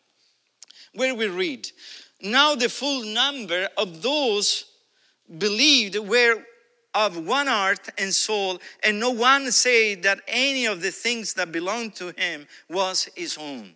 where 0.94 1.14
we 1.14 1.28
read, 1.28 1.68
now 2.20 2.54
the 2.54 2.68
full 2.68 3.04
number 3.04 3.68
of 3.76 4.02
those 4.02 4.64
believed 5.38 5.96
were 5.96 6.42
of 6.94 7.26
one 7.26 7.46
heart 7.46 7.88
and 7.98 8.14
soul, 8.14 8.60
and 8.82 9.00
no 9.00 9.10
one 9.10 9.50
said 9.50 10.02
that 10.04 10.20
any 10.28 10.66
of 10.66 10.80
the 10.80 10.90
things 10.90 11.34
that 11.34 11.50
belonged 11.50 11.94
to 11.96 12.14
him 12.16 12.46
was 12.68 13.08
his 13.16 13.36
own. 13.36 13.74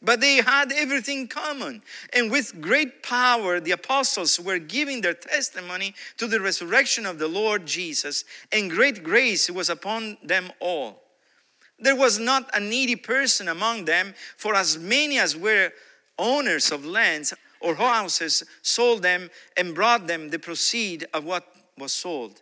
But 0.00 0.20
they 0.20 0.36
had 0.36 0.70
everything 0.72 1.26
common. 1.26 1.82
And 2.12 2.30
with 2.30 2.60
great 2.60 3.02
power, 3.02 3.58
the 3.58 3.72
apostles 3.72 4.38
were 4.38 4.58
giving 4.58 5.00
their 5.00 5.14
testimony 5.14 5.94
to 6.18 6.28
the 6.28 6.40
resurrection 6.40 7.04
of 7.04 7.18
the 7.18 7.26
Lord 7.26 7.66
Jesus, 7.66 8.24
and 8.52 8.70
great 8.70 9.02
grace 9.02 9.50
was 9.50 9.68
upon 9.68 10.16
them 10.22 10.52
all. 10.60 11.02
There 11.80 11.96
was 11.96 12.18
not 12.18 12.48
a 12.54 12.60
needy 12.60 12.96
person 12.96 13.48
among 13.48 13.84
them, 13.86 14.14
for 14.36 14.54
as 14.54 14.78
many 14.78 15.18
as 15.18 15.36
were 15.36 15.72
owners 16.18 16.70
of 16.70 16.84
lands 16.84 17.34
or 17.60 17.74
houses, 17.74 18.44
sold 18.62 19.02
them, 19.02 19.30
and 19.56 19.74
brought 19.74 20.06
them 20.06 20.30
the 20.30 20.38
proceed 20.38 21.06
of 21.12 21.24
what 21.24 21.44
was 21.76 21.92
sold, 21.92 22.40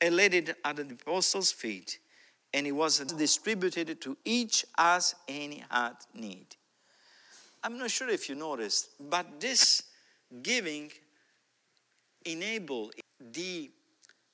and 0.00 0.16
laid 0.16 0.34
it 0.34 0.56
at 0.64 0.76
the 0.76 0.82
apostles' 0.82 1.52
feet, 1.52 1.98
and 2.54 2.66
it 2.66 2.72
was 2.72 2.98
distributed 2.98 4.00
to 4.00 4.16
each 4.24 4.64
as 4.78 5.14
any 5.28 5.62
had 5.70 5.94
need. 6.14 6.56
I'm 7.66 7.78
not 7.78 7.90
sure 7.90 8.08
if 8.08 8.28
you 8.28 8.36
noticed, 8.36 8.90
but 9.10 9.40
this 9.40 9.82
giving 10.40 10.92
enabled 12.24 12.94
the 13.32 13.72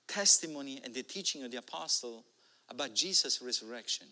testimony 0.07 0.83
and 0.85 0.93
the 0.93 1.03
teaching 1.03 1.43
of 1.43 1.51
the 1.51 1.57
apostle 1.57 2.27
about 2.69 2.93
Jesus' 2.93 3.41
resurrection. 3.41 4.07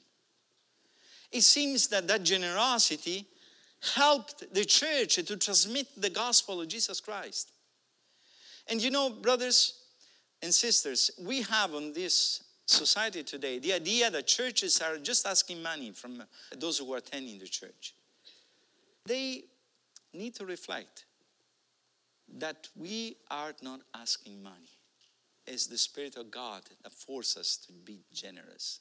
It 1.30 1.42
seems 1.42 1.88
that 1.88 2.08
that 2.08 2.22
generosity 2.22 3.26
helped 3.94 4.54
the 4.54 4.64
church 4.64 5.16
to 5.16 5.36
transmit 5.36 5.88
the 5.98 6.08
gospel 6.08 6.62
of 6.62 6.68
Jesus 6.68 6.98
Christ. 6.98 7.52
And 8.68 8.80
you 8.80 8.90
know, 8.90 9.10
brothers 9.10 9.82
and 10.40 10.52
sisters, 10.52 11.10
we 11.20 11.42
have 11.42 11.74
on 11.74 11.92
this 11.92 12.42
society 12.64 13.22
today 13.22 13.58
the 13.58 13.74
idea 13.74 14.10
that 14.10 14.26
churches 14.26 14.80
are 14.80 14.96
just 14.96 15.26
asking 15.26 15.62
money 15.62 15.90
from 15.90 16.22
those 16.56 16.78
who 16.78 16.90
are 16.94 16.98
attending 16.98 17.38
the 17.38 17.46
church. 17.46 17.92
They 19.06 19.44
need 20.12 20.34
to 20.36 20.46
reflect 20.46 21.04
that 22.38 22.68
we 22.76 23.16
are 23.30 23.52
not 23.62 23.80
asking 23.94 24.42
money. 24.42 24.70
It's 25.46 25.66
the 25.66 25.78
Spirit 25.78 26.16
of 26.16 26.30
God 26.30 26.62
that 26.82 26.92
forces 26.92 27.36
us 27.36 27.56
to 27.66 27.72
be 27.72 28.00
generous. 28.12 28.80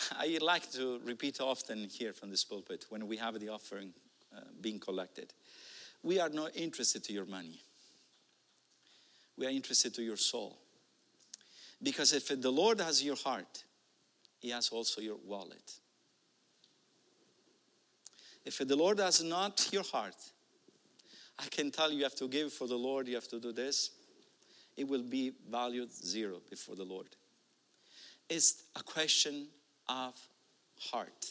I 0.18 0.38
like 0.40 0.70
to 0.72 1.00
repeat 1.04 1.40
often 1.40 1.88
here 1.88 2.12
from 2.12 2.30
this 2.30 2.44
pulpit 2.44 2.86
when 2.88 3.06
we 3.06 3.16
have 3.16 3.38
the 3.40 3.48
offering 3.48 3.92
uh, 4.36 4.40
being 4.60 4.78
collected. 4.78 5.32
We 6.02 6.20
are 6.20 6.28
not 6.28 6.56
interested 6.56 7.04
to 7.04 7.12
your 7.12 7.26
money. 7.26 7.60
We 9.36 9.46
are 9.46 9.50
interested 9.50 9.94
to 9.94 10.02
your 10.02 10.16
soul. 10.16 10.58
Because 11.82 12.12
if 12.12 12.28
the 12.28 12.50
Lord 12.50 12.80
has 12.80 13.02
your 13.02 13.16
heart, 13.16 13.64
He 14.38 14.50
has 14.50 14.68
also 14.68 15.00
your 15.00 15.16
wallet. 15.24 15.79
If 18.44 18.58
the 18.58 18.76
Lord 18.76 18.98
has 18.98 19.22
not 19.22 19.68
your 19.72 19.82
heart, 19.82 20.16
I 21.38 21.46
can 21.48 21.70
tell 21.70 21.90
you, 21.90 21.98
you 21.98 22.02
have 22.04 22.14
to 22.16 22.28
give 22.28 22.52
for 22.52 22.66
the 22.66 22.76
Lord, 22.76 23.08
you 23.08 23.14
have 23.14 23.28
to 23.28 23.40
do 23.40 23.52
this. 23.52 23.90
It 24.76 24.88
will 24.88 25.02
be 25.02 25.32
valued 25.50 25.92
zero 25.92 26.40
before 26.48 26.76
the 26.76 26.84
Lord. 26.84 27.08
It's 28.28 28.62
a 28.76 28.82
question 28.82 29.48
of 29.88 30.14
heart. 30.78 31.26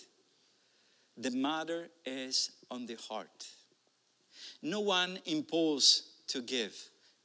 The 1.18 1.32
matter 1.32 1.90
is 2.06 2.52
on 2.70 2.86
the 2.86 2.98
heart. 3.10 3.48
No 4.62 4.82
one 4.82 5.20
imposed 5.26 6.04
to 6.28 6.42
give, 6.42 6.76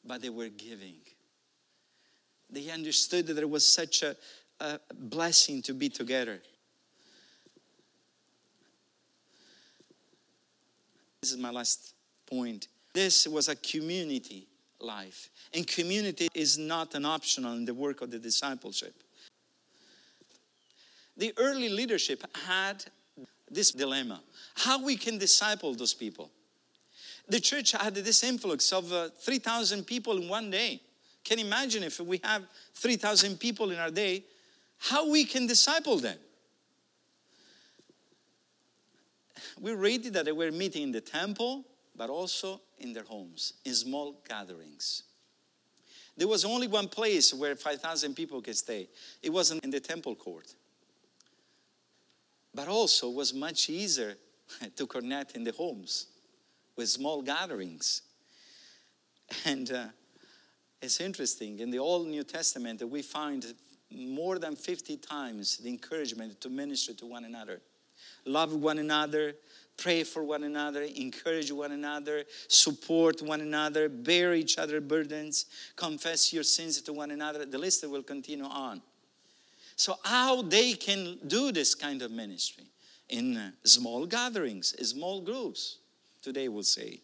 but 0.04 0.22
they 0.22 0.30
were 0.30 0.48
giving. 0.48 0.96
They 2.50 2.70
understood 2.70 3.26
that 3.26 3.34
there 3.34 3.48
was 3.48 3.66
such 3.66 4.02
a, 4.02 4.16
a 4.60 4.78
blessing 4.94 5.62
to 5.62 5.74
be 5.74 5.88
together. 5.88 6.40
This 11.24 11.32
is 11.32 11.38
my 11.38 11.48
last 11.48 11.94
point. 12.26 12.68
This 12.92 13.26
was 13.26 13.48
a 13.48 13.56
community 13.56 14.46
life. 14.78 15.30
And 15.54 15.66
community 15.66 16.28
is 16.34 16.58
not 16.58 16.94
an 16.94 17.06
optional 17.06 17.54
in 17.54 17.64
the 17.64 17.72
work 17.72 18.02
of 18.02 18.10
the 18.10 18.18
discipleship. 18.18 18.92
The 21.16 21.32
early 21.38 21.70
leadership 21.70 22.22
had 22.46 22.84
this 23.50 23.70
dilemma 23.70 24.20
how 24.54 24.84
we 24.84 24.96
can 24.96 25.16
disciple 25.16 25.74
those 25.74 25.94
people. 25.94 26.30
The 27.26 27.40
church 27.40 27.72
had 27.72 27.94
this 27.94 28.22
influx 28.22 28.70
of 28.70 28.92
uh, 28.92 29.08
3,000 29.18 29.86
people 29.86 30.18
in 30.18 30.28
one 30.28 30.50
day. 30.50 30.82
Can 31.24 31.38
you 31.38 31.46
imagine 31.46 31.84
if 31.84 32.00
we 32.00 32.20
have 32.22 32.42
3,000 32.74 33.40
people 33.40 33.70
in 33.70 33.78
our 33.78 33.90
day, 33.90 34.24
how 34.76 35.08
we 35.08 35.24
can 35.24 35.46
disciple 35.46 35.96
them? 35.96 36.18
We 39.60 39.72
read 39.72 40.04
that 40.04 40.24
they 40.24 40.32
were 40.32 40.50
meeting 40.50 40.84
in 40.84 40.92
the 40.92 41.00
temple, 41.00 41.64
but 41.96 42.10
also 42.10 42.60
in 42.78 42.92
their 42.92 43.04
homes, 43.04 43.54
in 43.64 43.74
small 43.74 44.20
gatherings. 44.28 45.04
There 46.16 46.28
was 46.28 46.44
only 46.44 46.68
one 46.68 46.88
place 46.88 47.34
where 47.34 47.56
5,000 47.56 48.14
people 48.14 48.40
could 48.40 48.56
stay. 48.56 48.88
It 49.22 49.30
wasn't 49.30 49.64
in 49.64 49.70
the 49.70 49.80
temple 49.80 50.14
court. 50.14 50.54
But 52.54 52.68
also 52.68 53.10
was 53.10 53.34
much 53.34 53.68
easier 53.68 54.14
to 54.76 54.86
connect 54.86 55.36
in 55.36 55.44
the 55.44 55.52
homes 55.52 56.06
with 56.76 56.88
small 56.88 57.22
gatherings. 57.22 58.02
And 59.44 59.70
uh, 59.72 59.86
it's 60.80 61.00
interesting, 61.00 61.60
in 61.60 61.70
the 61.70 61.78
Old 61.78 62.06
New 62.06 62.22
Testament, 62.22 62.78
that 62.78 62.86
we 62.86 63.02
find 63.02 63.54
more 63.90 64.38
than 64.38 64.54
50 64.54 64.96
times 64.98 65.56
the 65.58 65.68
encouragement 65.68 66.40
to 66.42 66.48
minister 66.48 66.92
to 66.94 67.06
one 67.06 67.24
another. 67.24 67.60
Love 68.26 68.54
one 68.54 68.78
another, 68.78 69.34
pray 69.76 70.04
for 70.04 70.22
one 70.22 70.44
another, 70.44 70.82
encourage 70.82 71.50
one 71.52 71.72
another, 71.72 72.24
support 72.48 73.22
one 73.22 73.40
another, 73.40 73.88
bear 73.88 74.34
each 74.34 74.58
other 74.58 74.80
burdens, 74.80 75.46
confess 75.76 76.32
your 76.32 76.42
sins 76.42 76.80
to 76.82 76.92
one 76.92 77.10
another. 77.10 77.44
The 77.44 77.58
list 77.58 77.86
will 77.88 78.02
continue 78.02 78.44
on. 78.44 78.80
So, 79.76 79.96
how 80.04 80.42
they 80.42 80.74
can 80.74 81.18
do 81.26 81.50
this 81.50 81.74
kind 81.74 82.02
of 82.02 82.10
ministry? 82.10 82.64
In 83.08 83.36
uh, 83.36 83.50
small 83.64 84.06
gatherings, 84.06 84.74
small 84.88 85.20
groups, 85.20 85.78
today 86.22 86.48
we'll 86.48 86.62
say. 86.62 87.00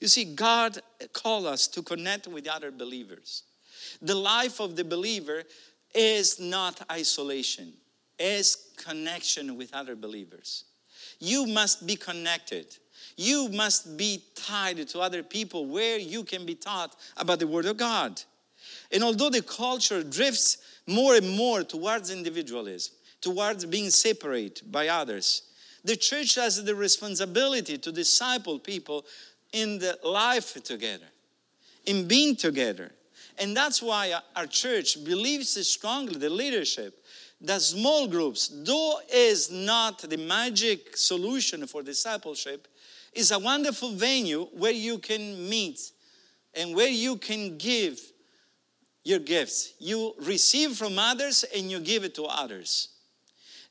You 0.00 0.08
see, 0.08 0.24
God 0.24 0.78
called 1.12 1.46
us 1.46 1.66
to 1.68 1.82
connect 1.82 2.26
with 2.26 2.46
other 2.46 2.70
believers. 2.70 3.42
The 4.00 4.14
life 4.14 4.60
of 4.60 4.76
the 4.76 4.84
believer 4.84 5.42
is 5.94 6.40
not 6.40 6.80
isolation, 6.90 7.72
is 8.18 8.72
connection 8.76 9.56
with 9.56 9.74
other 9.74 9.96
believers. 9.96 10.64
You 11.18 11.46
must 11.46 11.86
be 11.86 11.96
connected. 11.96 12.76
You 13.16 13.48
must 13.48 13.96
be 13.96 14.22
tied 14.34 14.86
to 14.88 15.00
other 15.00 15.22
people 15.22 15.66
where 15.66 15.98
you 15.98 16.24
can 16.24 16.44
be 16.44 16.54
taught 16.54 16.96
about 17.16 17.38
the 17.38 17.46
Word 17.46 17.66
of 17.66 17.76
God. 17.76 18.20
And 18.92 19.02
although 19.02 19.30
the 19.30 19.42
culture 19.42 20.02
drifts 20.02 20.58
more 20.86 21.14
and 21.14 21.36
more 21.36 21.62
towards 21.62 22.10
individualism, 22.10 22.94
towards 23.20 23.64
being 23.64 23.90
separate 23.90 24.62
by 24.70 24.88
others, 24.88 25.42
the 25.84 25.96
church 25.96 26.34
has 26.36 26.62
the 26.62 26.74
responsibility 26.74 27.78
to 27.78 27.92
disciple 27.92 28.58
people 28.58 29.04
in 29.52 29.78
the 29.78 29.98
life 30.02 30.62
together, 30.62 31.06
in 31.86 32.08
being 32.08 32.36
together. 32.36 32.90
And 33.38 33.56
that's 33.56 33.82
why 33.82 34.18
our 34.34 34.46
church 34.46 35.04
believes 35.04 35.50
strongly, 35.68 36.16
the 36.16 36.30
leadership, 36.30 37.03
that 37.46 37.62
small 37.62 38.06
groups, 38.06 38.50
though 38.64 38.98
is 39.12 39.50
not 39.50 39.98
the 39.98 40.16
magic 40.16 40.96
solution 40.96 41.66
for 41.66 41.82
discipleship, 41.82 42.68
is 43.12 43.30
a 43.30 43.38
wonderful 43.38 43.92
venue 43.92 44.44
where 44.52 44.72
you 44.72 44.98
can 44.98 45.48
meet 45.48 45.80
and 46.54 46.74
where 46.74 46.88
you 46.88 47.16
can 47.16 47.58
give 47.58 48.00
your 49.04 49.18
gifts. 49.18 49.74
You 49.78 50.14
receive 50.20 50.72
from 50.72 50.98
others 50.98 51.44
and 51.54 51.70
you 51.70 51.80
give 51.80 52.04
it 52.04 52.14
to 52.14 52.24
others. 52.24 52.88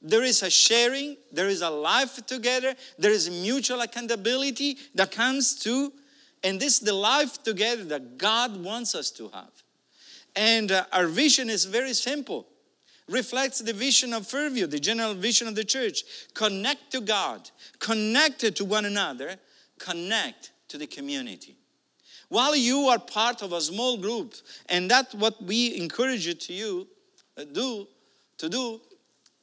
There 0.02 0.24
is 0.24 0.44
a 0.44 0.50
sharing, 0.50 1.18
there 1.32 1.48
is 1.48 1.62
a 1.62 1.70
life 1.70 2.26
together, 2.26 2.76
there 3.00 3.12
is 3.12 3.30
mutual 3.30 3.82
accountability 3.82 4.78
that 4.96 5.12
comes 5.12 5.56
to, 5.60 5.92
and 6.44 6.60
this 6.60 6.74
is 6.74 6.80
the 6.82 6.94
life 6.94 7.42
together 7.42 7.86
that 7.86 8.18
God 8.18 8.62
wants 8.62 8.96
us 8.96 9.12
to 9.12 9.30
have. 9.30 9.52
And 10.36 10.72
uh, 10.72 10.86
our 10.92 11.08
vision 11.08 11.50
is 11.50 11.66
very 11.66 11.94
simple 11.94 12.48
reflects 13.10 13.60
the 13.60 13.74
vision 13.74 14.14
of 14.14 14.28
Fairview, 14.28 14.68
the 14.68 14.80
general 14.80 15.14
vision 15.14 15.48
of 15.48 15.56
the 15.56 15.64
church. 15.64 16.04
Connect 16.34 16.92
to 16.92 17.02
God, 17.02 17.50
connected 17.80 18.56
to 18.58 18.66
one 18.66 18.86
another, 18.86 19.36
connect 19.80 20.52
to 20.70 20.78
the 20.78 20.88
community. 20.88 21.56
While 22.30 22.56
you 22.56 22.88
are 22.88 23.00
part 23.00 23.42
of 23.42 23.54
a 23.54 23.62
small 23.62 23.98
group, 23.98 24.34
and 24.70 24.90
that's 24.90 25.14
what 25.14 25.42
we 25.44 25.78
encourage 25.78 26.26
you 26.26 26.34
to 26.34 26.54
you 26.54 26.88
uh, 27.38 27.44
do 27.44 27.88
to 28.38 28.50
do, 28.50 28.82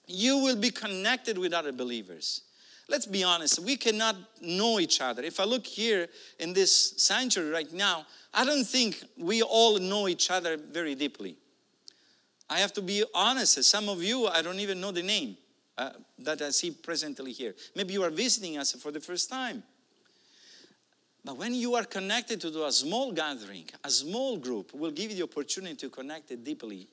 you 0.06 0.38
will 0.38 0.56
be 0.56 0.70
connected 0.70 1.38
with 1.38 1.52
other 1.52 1.72
believers. 1.72 2.42
Let's 2.88 3.06
be 3.06 3.22
honest, 3.22 3.60
we 3.60 3.76
cannot 3.76 4.16
know 4.40 4.80
each 4.80 5.00
other. 5.00 5.22
If 5.22 5.38
I 5.38 5.44
look 5.44 5.64
here 5.64 6.08
in 6.40 6.52
this 6.52 6.94
sanctuary 6.96 7.50
right 7.50 7.72
now, 7.72 8.04
I 8.34 8.44
don't 8.44 8.64
think 8.64 9.04
we 9.16 9.42
all 9.42 9.78
know 9.78 10.08
each 10.08 10.30
other 10.30 10.56
very 10.56 10.96
deeply. 10.96 11.36
I 12.50 12.58
have 12.58 12.72
to 12.74 12.82
be 12.82 13.04
honest. 13.14 13.62
Some 13.64 13.88
of 13.88 14.02
you, 14.02 14.26
I 14.26 14.42
don't 14.42 14.58
even 14.58 14.80
know 14.80 14.90
the 14.90 15.04
name 15.04 15.36
uh, 15.78 15.90
that 16.18 16.42
I 16.42 16.50
see 16.50 16.72
presently 16.72 17.30
here. 17.30 17.54
Maybe 17.76 17.94
you 17.94 18.02
are 18.02 18.10
visiting 18.10 18.58
us 18.58 18.72
for 18.72 18.90
the 18.90 19.00
first 19.00 19.30
time. 19.30 19.62
But 21.24 21.36
when 21.36 21.54
you 21.54 21.76
are 21.76 21.84
connected 21.84 22.40
to 22.40 22.66
a 22.66 22.72
small 22.72 23.12
gathering, 23.12 23.66
a 23.84 23.90
small 23.90 24.36
group 24.36 24.74
will 24.74 24.90
give 24.90 25.10
you 25.10 25.18
the 25.18 25.22
opportunity 25.22 25.76
to 25.76 25.88
connect 25.90 26.28
deeply 26.42 26.88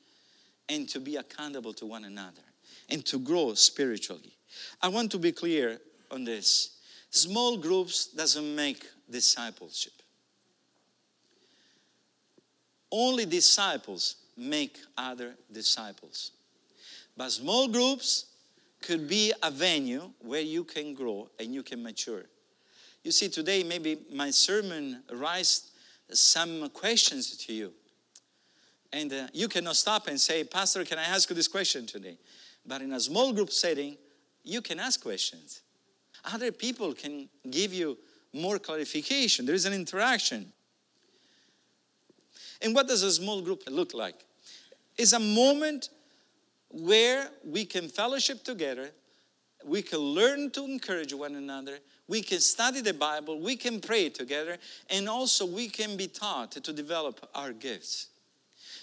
and 0.70 0.88
to 0.90 1.00
be 1.00 1.16
accountable 1.16 1.74
to 1.74 1.86
one 1.86 2.06
another 2.06 2.44
and 2.90 3.04
to 3.06 3.18
grow 3.18 3.54
spiritually. 3.56 4.34
I 4.82 4.90
want 4.90 5.12
to 5.12 5.18
be 5.18 5.32
clear 5.32 5.80
on 6.12 6.24
this. 6.24 6.78
Small 7.10 7.58
groups 7.58 8.08
doesn't 8.08 8.56
make 8.56 8.86
discipleship. 9.10 9.94
Only 12.92 13.26
disciples 13.26 14.18
make 14.38 14.78
other 14.98 15.36
disciples. 15.52 16.32
But 17.16 17.32
small 17.32 17.68
groups 17.68 18.28
could 18.82 19.08
be 19.08 19.34
a 19.42 19.50
venue 19.50 20.12
where 20.20 20.42
you 20.42 20.64
can 20.64 20.94
grow 20.94 21.30
and 21.40 21.54
you 21.54 21.64
can 21.64 21.82
mature. 21.82 22.24
You 23.04 23.12
see, 23.12 23.30
today 23.30 23.64
maybe 23.64 24.00
my 24.14 24.30
sermon 24.30 25.02
raised 25.12 25.72
some 26.12 26.70
questions 26.70 27.36
to 27.38 27.54
you. 27.54 27.74
And 28.94 29.12
uh, 29.12 29.28
you 29.34 29.48
cannot 29.48 29.76
stop 29.76 30.08
and 30.08 30.20
say, 30.20 30.44
Pastor, 30.44 30.86
can 30.86 30.98
I 30.98 31.04
ask 31.04 31.30
you 31.30 31.36
this 31.36 31.48
question 31.48 31.86
today? 31.86 32.18
But 32.66 32.82
in 32.82 32.94
a 32.94 33.00
small 33.00 33.34
group 33.34 33.52
setting, 33.52 33.98
you 34.44 34.62
can 34.62 34.80
ask 34.80 35.02
questions. 35.02 35.62
Other 36.24 36.52
people 36.52 36.94
can 36.94 37.30
give 37.50 37.74
you 37.74 37.98
more 38.34 38.60
clarification. 38.60 39.46
There 39.46 39.56
is 39.56 39.66
an 39.66 39.74
interaction. 39.74 40.52
And 42.62 42.74
what 42.74 42.88
does 42.88 43.04
a 43.04 43.12
small 43.12 43.42
group 43.42 43.64
look 43.70 43.94
like? 43.94 44.27
It's 44.98 45.14
a 45.14 45.20
moment 45.20 45.90
where 46.70 47.30
we 47.46 47.66
can 47.66 47.88
fellowship 47.88 48.44
together, 48.44 48.90
we 49.66 49.82
can 49.82 50.00
learn 50.00 50.52
to 50.52 50.64
encourage 50.64 51.14
one 51.14 51.36
another, 51.36 51.80
we 52.08 52.22
can 52.22 52.40
study 52.40 52.82
the 52.82 52.94
Bible, 52.94 53.40
we 53.40 53.56
can 53.56 53.80
pray 53.80 54.10
together, 54.10 54.58
and 54.90 55.08
also 55.08 55.46
we 55.46 55.68
can 55.68 55.98
be 55.98 56.08
taught 56.08 56.52
to 56.52 56.74
develop 56.74 57.30
our 57.36 57.54
gifts. 57.54 58.08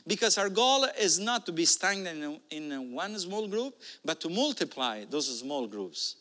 Because 0.06 0.36
our 0.36 0.50
goal 0.50 0.86
is 1.00 1.18
not 1.18 1.46
to 1.46 1.52
be 1.52 1.64
stagnant 1.64 2.40
in 2.50 2.92
one 2.92 3.18
small 3.18 3.48
group, 3.48 3.74
but 4.04 4.20
to 4.20 4.28
multiply 4.28 5.04
those 5.08 5.40
small 5.40 5.66
groups. 5.66 6.16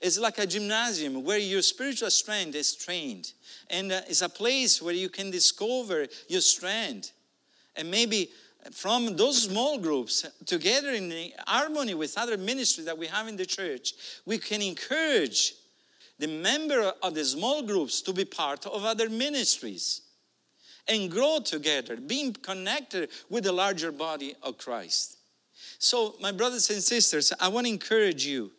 It's 0.00 0.18
like 0.18 0.38
a 0.38 0.46
gymnasium 0.46 1.24
where 1.24 1.38
your 1.38 1.62
spiritual 1.62 2.10
strength 2.10 2.54
is 2.54 2.74
trained. 2.76 3.32
And 3.70 3.90
uh, 3.90 4.02
it's 4.08 4.20
a 4.20 4.28
place 4.28 4.82
where 4.82 4.94
you 4.94 5.08
can 5.08 5.30
discover 5.30 6.06
your 6.28 6.42
strength. 6.42 7.12
And 7.74 7.90
maybe 7.90 8.30
from 8.72 9.16
those 9.16 9.44
small 9.44 9.78
groups, 9.78 10.26
together 10.44 10.90
in 10.90 11.32
harmony 11.46 11.94
with 11.94 12.16
other 12.18 12.36
ministries 12.36 12.86
that 12.86 12.98
we 12.98 13.06
have 13.06 13.28
in 13.28 13.36
the 13.36 13.46
church, 13.46 13.92
we 14.24 14.38
can 14.38 14.62
encourage 14.62 15.54
the 16.18 16.26
member 16.26 16.92
of 17.02 17.14
the 17.14 17.24
small 17.24 17.62
groups 17.62 18.00
to 18.02 18.12
be 18.12 18.24
part 18.24 18.66
of 18.66 18.84
other 18.84 19.08
ministries 19.08 20.02
and 20.88 21.10
grow 21.10 21.40
together, 21.40 21.96
being 21.96 22.32
connected 22.32 23.10
with 23.28 23.44
the 23.44 23.52
larger 23.52 23.92
body 23.92 24.34
of 24.42 24.56
Christ. 24.56 25.18
So, 25.78 26.14
my 26.20 26.32
brothers 26.32 26.70
and 26.70 26.82
sisters, 26.82 27.32
I 27.40 27.48
want 27.48 27.66
to 27.66 27.72
encourage 27.72 28.24
you 28.24 28.52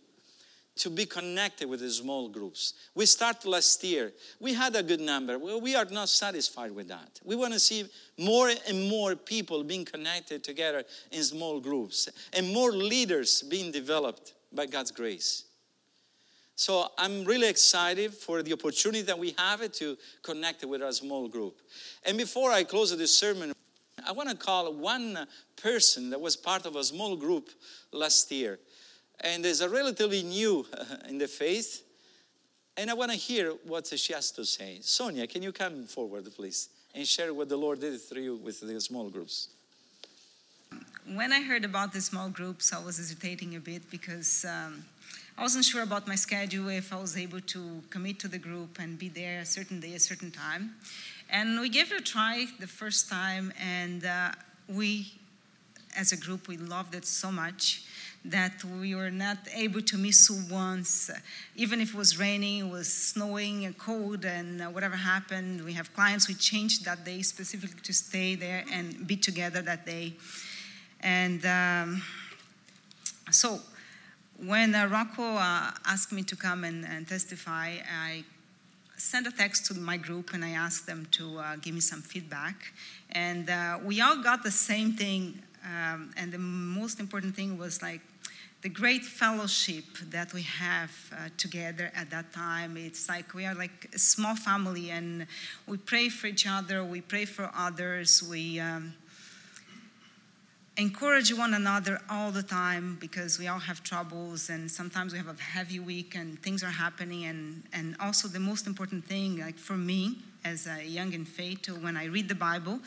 to 0.78 0.90
be 0.90 1.06
connected 1.06 1.68
with 1.70 1.80
the 1.80 1.90
small 1.90 2.30
groups. 2.30 2.74
We 2.96 3.06
started 3.06 3.48
last 3.48 3.84
year. 3.84 4.14
We 4.40 4.54
had 4.54 4.76
a 4.76 4.84
good 4.84 5.02
number. 5.02 5.38
We 5.38 5.76
are 5.76 5.86
not 5.86 6.10
satisfied 6.10 6.72
with 6.72 6.88
that. 6.90 7.20
We 7.24 7.36
want 7.36 7.54
to 7.54 7.60
see 7.60 7.86
more 8.18 8.52
and 8.68 8.90
more 8.90 9.16
people 9.16 9.64
being 9.64 9.86
connected 9.86 10.44
together 10.44 10.84
in 11.12 11.24
small 11.24 11.60
groups 11.60 12.10
and 12.34 12.54
more 12.54 12.72
leaders 12.72 13.42
being 13.44 13.72
developed 13.72 14.34
by 14.54 14.66
God's 14.66 14.92
grace. 14.92 15.46
So 16.56 16.88
I'm 16.98 17.24
really 17.24 17.48
excited 17.48 18.14
for 18.14 18.42
the 18.42 18.54
opportunity 18.54 19.04
that 19.04 19.20
we 19.20 19.36
have 19.38 19.72
to 19.72 19.96
connect 20.24 20.66
with 20.66 20.82
our 20.82 20.92
small 20.92 21.28
group. 21.28 21.62
And 22.04 22.18
before 22.18 22.52
I 22.52 22.64
close 22.64 22.98
this 22.98 23.16
sermon, 23.16 23.54
I 24.08 24.12
want 24.12 24.30
to 24.30 24.36
call 24.36 24.74
one 24.74 25.28
person 25.62 26.10
that 26.12 26.22
was 26.22 26.36
part 26.36 26.66
of 26.66 26.76
a 26.76 26.84
small 26.84 27.16
group 27.16 27.50
last 27.92 28.32
year 28.32 28.58
and 29.22 29.46
is 29.46 29.62
a 29.62 29.70
relatively 29.70 30.24
new 30.24 30.66
in 31.10 31.18
the 31.18 31.28
faith. 31.28 31.84
And 32.76 32.92
I 32.92 32.94
want 32.94 33.12
to 33.12 33.18
hear 33.18 33.52
what 33.66 33.88
she 33.88 34.14
has 34.14 34.32
to 34.32 34.46
say. 34.46 34.80
Sonia, 34.82 35.26
can 35.26 35.42
you 35.42 35.52
come 35.52 35.86
forward, 35.86 36.28
please, 36.36 36.70
and 36.94 37.08
share 37.08 37.34
what 37.34 37.50
the 37.50 37.58
Lord 37.58 37.82
did 37.82 38.00
through 38.00 38.22
you 38.22 38.36
with 38.36 38.62
the 38.62 38.80
small 38.80 39.10
groups? 39.10 39.50
When 41.16 41.32
I 41.32 41.42
heard 41.42 41.66
about 41.66 41.94
the 41.94 42.02
small 42.02 42.30
groups, 42.30 42.74
I 42.74 42.84
was 42.84 42.98
hesitating 42.98 43.56
a 43.56 43.60
bit 43.60 43.90
because 43.90 44.46
um, 44.46 44.86
I 45.38 45.42
wasn't 45.42 45.66
sure 45.66 45.82
about 45.82 46.08
my 46.08 46.16
schedule 46.16 46.68
if 46.70 46.92
I 46.94 47.00
was 47.00 47.18
able 47.18 47.42
to 47.42 47.82
commit 47.90 48.20
to 48.20 48.28
the 48.28 48.38
group 48.38 48.78
and 48.80 49.00
be 49.00 49.08
there 49.08 49.40
a 49.40 49.46
certain 49.46 49.80
day, 49.80 49.94
a 49.94 50.00
certain 50.00 50.32
time. 50.32 50.76
And 51.30 51.60
we 51.60 51.70
gave 51.70 51.92
it 51.92 52.02
a 52.02 52.04
try 52.04 52.46
the 52.60 52.68
first 52.68 53.10
time, 53.10 53.54
and 53.60 54.06
uh, 54.06 54.32
we, 54.68 55.14
as 55.96 56.12
a 56.12 56.18
group, 56.18 56.48
we 56.48 56.58
loved 56.58 56.94
it 56.94 57.06
so 57.06 57.32
much 57.32 57.84
that 58.26 58.64
we 58.64 58.94
were 58.94 59.12
not 59.12 59.38
able 59.54 59.82
to 59.82 59.98
miss 59.98 60.30
once, 60.30 61.10
even 61.56 61.80
if 61.80 61.94
it 61.94 61.96
was 61.96 62.20
raining, 62.20 62.68
it 62.68 62.72
was 62.72 62.92
snowing, 62.92 63.66
and 63.66 63.78
cold, 63.78 64.26
and 64.26 64.62
whatever 64.74 64.96
happened. 64.96 65.64
We 65.64 65.74
have 65.74 65.94
clients 65.94 66.28
we 66.28 66.34
changed 66.34 66.86
that 66.86 67.06
day 67.06 67.22
specifically 67.22 67.80
to 67.82 67.94
stay 67.94 68.36
there 68.36 68.66
and 68.72 69.08
be 69.08 69.16
together 69.16 69.62
that 69.62 69.86
day. 69.86 70.16
And 71.02 71.46
um, 71.46 72.02
so 73.32 73.60
when 74.44 74.76
uh, 74.76 74.88
Rocco 74.88 75.24
uh, 75.24 75.72
asked 75.86 76.12
me 76.12 76.24
to 76.24 76.36
come 76.36 76.64
and, 76.64 76.86
and, 76.86 77.08
testify, 77.08 77.76
I 77.92 78.24
sent 78.96 79.28
a 79.28 79.32
text 79.32 79.66
to 79.68 79.74
my 79.76 79.98
group 79.98 80.34
and 80.34 80.44
I 80.44 80.52
asked 80.52 80.86
them 80.86 81.08
to 81.12 81.40
uh, 81.40 81.56
give 81.58 81.74
me 81.74 81.82
some 81.82 82.02
feedback. 82.02 82.74
And 83.12 83.50
uh, 83.50 83.80
we 83.84 84.02
all 84.02 84.22
got 84.22 84.44
the 84.44 84.52
same 84.52 84.94
thing. 84.94 85.42
Um, 85.68 86.12
and 86.16 86.32
the 86.32 86.40
most 86.40 87.00
important 87.00 87.36
thing 87.36 87.58
was 87.58 87.82
like, 87.82 88.02
the 88.62 88.70
great 88.70 89.04
fellowship 89.06 89.86
that 90.10 90.34
we 90.34 90.42
have 90.42 90.92
uh, 91.14 91.30
together 91.38 91.92
at 91.96 92.10
that 92.10 92.34
time. 92.34 92.76
It's 92.76 93.08
like 93.08 93.34
we 93.36 93.46
are 93.46 93.54
like 93.54 93.90
a 93.94 94.00
small 94.00 94.36
family 94.36 94.90
and 94.90 95.28
we 95.68 95.78
pray 95.78 96.10
for 96.10 96.28
each 96.28 96.48
other, 96.48 96.84
we 96.84 97.02
pray 97.02 97.26
for 97.26 97.52
others, 97.56 98.24
we 98.28 98.60
um, 98.60 98.94
encourage 100.76 101.32
one 101.34 101.54
another 101.54 102.00
all 102.10 102.32
the 102.32 102.42
time 102.42 102.98
because 103.00 103.38
we 103.38 103.48
all 103.48 103.60
have 103.60 103.84
troubles 103.84 104.50
and 104.50 104.70
sometimes 104.70 105.14
we 105.14 105.20
have 105.20 105.28
a 105.28 105.42
heavy 105.42 105.80
week 105.80 106.16
and 106.16 106.42
things 106.42 106.64
are 106.64 106.72
happening. 106.72 107.26
And, 107.26 107.64
and 107.74 107.96
also, 108.00 108.28
the 108.28 108.40
most 108.40 108.66
important 108.66 109.06
thing, 109.06 109.40
like 109.40 109.58
for 109.58 109.78
me 109.78 110.18
as 110.44 110.68
a 110.68 110.84
young 110.84 111.14
in 111.14 111.26
faith, 111.26 111.70
when 111.70 111.96
I 111.96 112.06
read 112.06 112.28
the 112.28 112.36
Bible, 112.36 112.80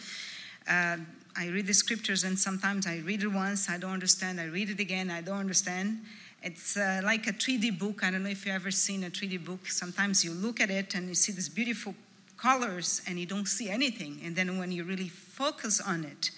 uh, 0.68 0.96
I 1.36 1.48
read 1.48 1.66
the 1.66 1.74
scriptures 1.74 2.24
and 2.24 2.38
sometimes 2.38 2.86
I 2.86 2.98
read 2.98 3.22
it 3.22 3.28
once, 3.28 3.68
I 3.68 3.78
don't 3.78 3.92
understand, 3.92 4.40
I 4.40 4.46
read 4.46 4.70
it 4.70 4.80
again, 4.80 5.10
I 5.10 5.20
don't 5.20 5.38
understand. 5.38 6.00
It's 6.42 6.76
uh, 6.76 7.02
like 7.04 7.26
a 7.26 7.32
3D 7.32 7.78
book. 7.78 8.02
I 8.02 8.10
don't 8.10 8.22
know 8.22 8.30
if 8.30 8.46
you've 8.46 8.54
ever 8.54 8.70
seen 8.70 9.04
a 9.04 9.10
3D 9.10 9.44
book. 9.44 9.68
Sometimes 9.68 10.24
you 10.24 10.32
look 10.32 10.60
at 10.60 10.70
it 10.70 10.94
and 10.94 11.06
you 11.08 11.14
see 11.14 11.32
these 11.32 11.50
beautiful 11.50 11.94
colors 12.38 13.02
and 13.06 13.20
you 13.20 13.26
don't 13.26 13.46
see 13.46 13.68
anything. 13.68 14.20
And 14.24 14.34
then 14.34 14.58
when 14.58 14.72
you 14.72 14.84
really 14.84 15.08
focus 15.08 15.80
on 15.80 16.04
it 16.04 16.30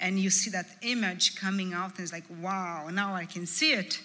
and 0.00 0.18
you 0.18 0.30
see 0.30 0.50
that 0.50 0.66
image 0.82 1.34
coming 1.34 1.74
out, 1.74 1.90
and 1.96 2.00
it's 2.00 2.12
like, 2.12 2.24
wow, 2.40 2.88
now 2.92 3.14
I 3.14 3.24
can 3.24 3.46
see 3.46 3.72
it. 3.72 4.00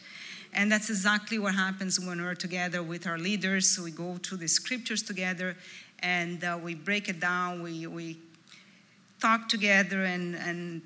And 0.54 0.72
that's 0.72 0.90
exactly 0.90 1.38
what 1.38 1.54
happens 1.54 2.00
when 2.00 2.20
we're 2.20 2.36
together 2.36 2.82
with 2.82 3.06
our 3.06 3.20
leaders. 3.20 3.80
We 3.80 3.92
go 3.92 4.18
through 4.18 4.40
the 4.40 4.48
scriptures 4.48 5.04
together 5.04 5.56
and 6.00 6.44
uh, 6.44 6.60
we 6.62 6.74
break 6.76 7.10
it 7.10 7.20
down, 7.20 7.62
we, 7.62 7.88
we 7.88 8.18
talk 9.24 9.48
together 9.48 10.04
and, 10.04 10.36
and 10.36 10.82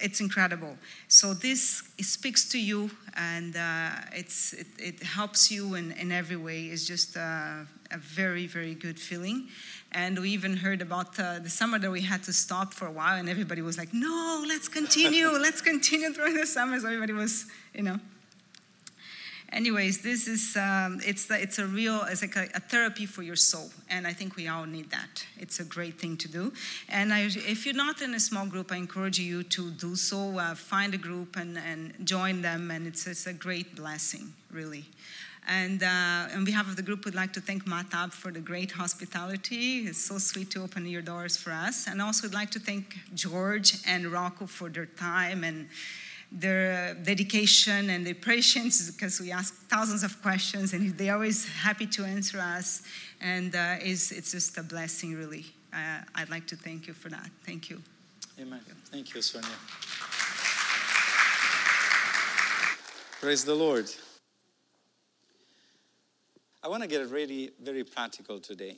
it's 0.00 0.20
incredible. 0.20 0.76
So 1.08 1.34
this 1.34 1.82
speaks 2.00 2.48
to 2.50 2.58
you 2.58 2.90
and 3.16 3.56
uh, 3.56 3.90
it's, 4.12 4.52
it, 4.52 4.68
it, 4.78 5.02
helps 5.02 5.50
you 5.50 5.74
in, 5.74 5.92
in 5.92 6.12
every 6.12 6.36
way. 6.36 6.66
It's 6.66 6.86
just 6.86 7.16
uh, 7.16 7.64
a 7.90 7.98
very, 7.98 8.46
very 8.46 8.74
good 8.74 8.98
feeling. 8.98 9.48
And 9.92 10.16
we 10.18 10.30
even 10.30 10.56
heard 10.56 10.80
about 10.80 11.18
uh, 11.18 11.40
the 11.40 11.50
summer 11.50 11.78
that 11.80 11.90
we 11.90 12.02
had 12.02 12.22
to 12.24 12.32
stop 12.32 12.72
for 12.72 12.86
a 12.86 12.92
while 12.92 13.16
and 13.18 13.28
everybody 13.28 13.62
was 13.62 13.76
like, 13.76 13.92
no, 13.92 14.44
let's 14.46 14.68
continue, 14.68 15.28
let's 15.46 15.60
continue 15.60 16.12
through 16.12 16.34
the 16.38 16.46
summer. 16.46 16.78
So 16.78 16.86
everybody 16.86 17.14
was, 17.14 17.46
you 17.74 17.82
know, 17.82 17.98
anyways 19.52 20.00
this 20.00 20.26
is 20.26 20.56
um, 20.56 21.00
it's 21.04 21.30
it's 21.30 21.58
a 21.58 21.66
real 21.66 22.02
it's 22.04 22.22
like 22.22 22.36
a, 22.36 22.48
a, 22.54 22.60
therapy 22.60 23.06
for 23.06 23.22
your 23.22 23.36
soul 23.36 23.70
and 23.88 24.06
i 24.06 24.12
think 24.12 24.36
we 24.36 24.48
all 24.48 24.64
need 24.64 24.90
that 24.90 25.24
it's 25.38 25.60
a 25.60 25.64
great 25.64 25.98
thing 25.98 26.16
to 26.16 26.28
do 26.28 26.52
and 26.88 27.12
I, 27.12 27.22
if 27.22 27.66
you're 27.66 27.74
not 27.74 28.00
in 28.02 28.14
a 28.14 28.20
small 28.20 28.46
group 28.46 28.70
i 28.72 28.76
encourage 28.76 29.18
you 29.18 29.42
to 29.42 29.70
do 29.70 29.96
so 29.96 30.38
uh, 30.38 30.54
find 30.54 30.94
a 30.94 30.98
group 30.98 31.36
and, 31.36 31.58
and 31.58 31.94
join 32.04 32.42
them 32.42 32.70
and 32.70 32.86
it's, 32.86 33.06
it's 33.06 33.26
a 33.26 33.32
great 33.32 33.74
blessing 33.74 34.32
really 34.50 34.84
and 35.48 35.82
uh, 35.82 36.36
on 36.36 36.44
behalf 36.44 36.68
of 36.68 36.76
the 36.76 36.82
group, 36.82 37.04
we'd 37.04 37.14
like 37.14 37.32
to 37.32 37.40
thank 37.40 37.64
Matab 37.64 38.12
for 38.12 38.30
the 38.30 38.40
great 38.40 38.70
hospitality. 38.70 39.86
It's 39.86 39.98
so 39.98 40.18
sweet 40.18 40.50
to 40.52 40.62
open 40.62 40.86
your 40.86 41.02
doors 41.02 41.36
for 41.36 41.50
us. 41.50 41.88
And 41.88 42.00
also, 42.00 42.28
we'd 42.28 42.34
like 42.34 42.50
to 42.52 42.60
thank 42.60 42.98
George 43.14 43.78
and 43.86 44.06
Rocco 44.06 44.46
for 44.46 44.68
their 44.68 44.86
time 44.86 45.42
and 45.42 45.68
their 46.32 46.94
dedication 46.94 47.90
and 47.90 48.06
their 48.06 48.14
patience 48.14 48.90
because 48.90 49.20
we 49.20 49.32
ask 49.32 49.54
thousands 49.68 50.02
of 50.02 50.20
questions 50.22 50.72
and 50.72 50.96
they're 50.96 51.14
always 51.14 51.48
happy 51.48 51.86
to 51.86 52.04
answer 52.04 52.38
us. 52.38 52.82
And 53.20 53.54
uh, 53.54 53.76
it's, 53.80 54.12
it's 54.12 54.32
just 54.32 54.56
a 54.56 54.62
blessing, 54.62 55.16
really. 55.16 55.46
Uh, 55.72 55.98
I'd 56.14 56.30
like 56.30 56.46
to 56.48 56.56
thank 56.56 56.86
you 56.86 56.94
for 56.94 57.08
that. 57.08 57.28
Thank 57.44 57.70
you. 57.70 57.82
Amen. 58.40 58.60
Thank 58.86 59.14
you, 59.14 59.22
Sonia. 59.22 59.48
Praise 63.20 63.44
the 63.44 63.54
Lord. 63.54 63.90
I 66.62 66.68
want 66.68 66.82
to 66.82 66.88
get 66.88 67.08
really 67.10 67.50
very 67.62 67.84
practical 67.84 68.38
today. 68.38 68.76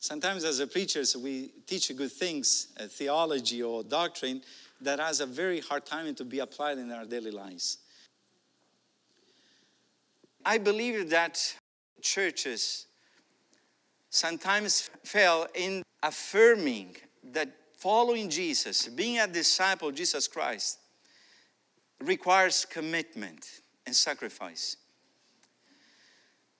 Sometimes, 0.00 0.44
as 0.44 0.60
a 0.60 0.66
preachers, 0.66 1.16
we 1.16 1.50
teach 1.66 1.94
good 1.94 2.12
things, 2.12 2.68
uh, 2.80 2.84
theology 2.84 3.62
or 3.62 3.82
doctrine, 3.82 4.42
that 4.80 4.98
has 4.98 5.20
a 5.20 5.26
very 5.26 5.60
hard 5.60 5.84
time 5.84 6.14
to 6.14 6.24
be 6.24 6.38
applied 6.38 6.78
in 6.78 6.90
our 6.90 7.04
daily 7.04 7.30
lives. 7.30 7.78
I 10.44 10.58
believe 10.58 11.10
that 11.10 11.54
churches 12.00 12.86
sometimes 14.08 14.90
fail 15.04 15.46
in 15.54 15.82
affirming 16.02 16.96
that 17.32 17.48
following 17.76 18.28
Jesus, 18.28 18.88
being 18.88 19.18
a 19.18 19.26
disciple 19.26 19.88
of 19.88 19.94
Jesus 19.94 20.26
Christ, 20.26 20.78
requires 22.00 22.64
commitment 22.64 23.46
and 23.86 23.94
sacrifice. 23.94 24.76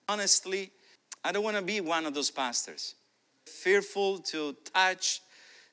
Honestly, 0.07 0.71
I 1.23 1.31
don't 1.31 1.43
want 1.43 1.57
to 1.57 1.63
be 1.63 1.81
one 1.81 2.05
of 2.05 2.13
those 2.13 2.31
pastors, 2.31 2.95
fearful 3.45 4.19
to 4.19 4.55
touch 4.73 5.21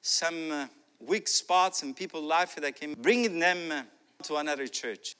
some 0.02 0.50
uh, 0.50 0.66
weak 1.00 1.28
spots 1.28 1.82
in 1.82 1.94
people's 1.94 2.24
life 2.24 2.56
that 2.56 2.76
can 2.76 2.94
bring 2.94 3.38
them 3.38 3.70
uh, 3.70 3.82
to 4.24 4.36
another 4.36 4.66
church. 4.66 5.14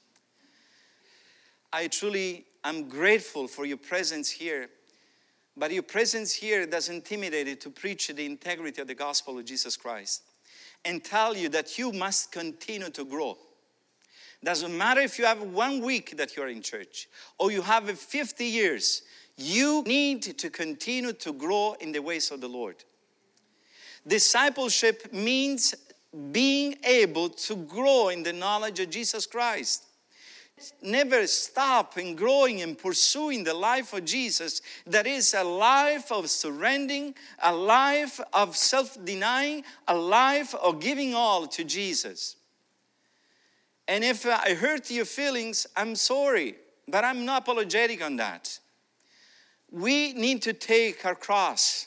I 1.73 1.87
truly 1.89 2.47
am 2.65 2.89
grateful 2.89 3.47
for 3.47 3.65
your 3.65 3.77
presence 3.77 4.31
here, 4.31 4.69
but 5.57 5.73
your 5.73 5.83
presence 5.83 6.33
here 6.33 6.67
does 6.67 6.89
intimidate 6.89 7.47
you 7.47 7.57
to 7.57 7.71
preach 7.71 8.09
the 8.09 8.25
integrity 8.25 8.81
of 8.81 8.89
the 8.89 8.95
gospel 8.95 9.39
of 9.39 9.45
Jesus 9.45 9.77
Christ 9.77 10.23
and 10.85 11.05
tell 11.05 11.37
you 11.37 11.49
that 11.51 11.79
you 11.79 11.93
must 11.93 12.33
continue 12.33 12.91
to 12.91 13.05
grow. 13.05 13.37
Doesn't 14.43 14.77
matter 14.77 15.01
if 15.01 15.19
you 15.19 15.25
have 15.25 15.43
one 15.43 15.83
week 15.83 16.17
that 16.17 16.37
you're 16.37 16.49
in 16.49 16.63
church 16.63 17.09
or 17.39 17.51
you 17.51 17.61
have 17.63 17.91
50 17.91 18.45
years, 18.45 19.03
you 19.37 19.83
need 19.87 20.23
to 20.23 20.51
continue 20.51 21.13
to 21.15 21.33
grow 21.33 21.77
in 21.81 21.93
the 21.93 22.01
ways 22.01 22.31
of 22.31 22.41
the 22.41 22.49
Lord. 22.49 22.77
Discipleship 24.07 25.13
means 25.13 25.75
being 26.33 26.77
able 26.85 27.29
to 27.29 27.57
grow 27.57 28.09
in 28.09 28.23
the 28.23 28.33
knowledge 28.33 28.81
of 28.81 28.91
Jesus 28.91 29.27
Christ. 29.27 29.85
Never 30.83 31.27
stop 31.27 31.99
in 31.99 32.17
growing 32.17 32.63
and 32.63 32.77
pursuing 32.77 33.45
the 33.45 33.55
life 33.55 33.93
of 33.93 34.05
Jesus 34.05 34.61
that 34.87 35.07
is 35.07 35.35
a 35.35 35.45
life 35.45 36.11
of 36.11 36.29
surrendering, 36.31 37.15
a 37.43 37.55
life 37.55 38.21
of 38.33 38.57
self 38.57 38.97
denying, 39.05 39.63
a 39.87 39.97
life 39.97 40.55
of 40.57 40.81
giving 40.81 41.15
all 41.15 41.47
to 41.47 41.63
Jesus. 41.63 42.37
And 43.87 44.05
if 44.05 44.27
I 44.27 44.55
hurt 44.55 44.91
your 44.91 45.05
feelings, 45.05 45.67
I'm 45.77 45.95
sorry, 45.95 46.57
but 46.89 47.05
I'm 47.05 47.25
not 47.25 47.43
apologetic 47.43 48.05
on 48.05 48.17
that. 48.17 48.59
We 49.71 50.13
need 50.13 50.43
to 50.43 50.53
take 50.53 51.05
our 51.07 51.15
cross. 51.15 51.87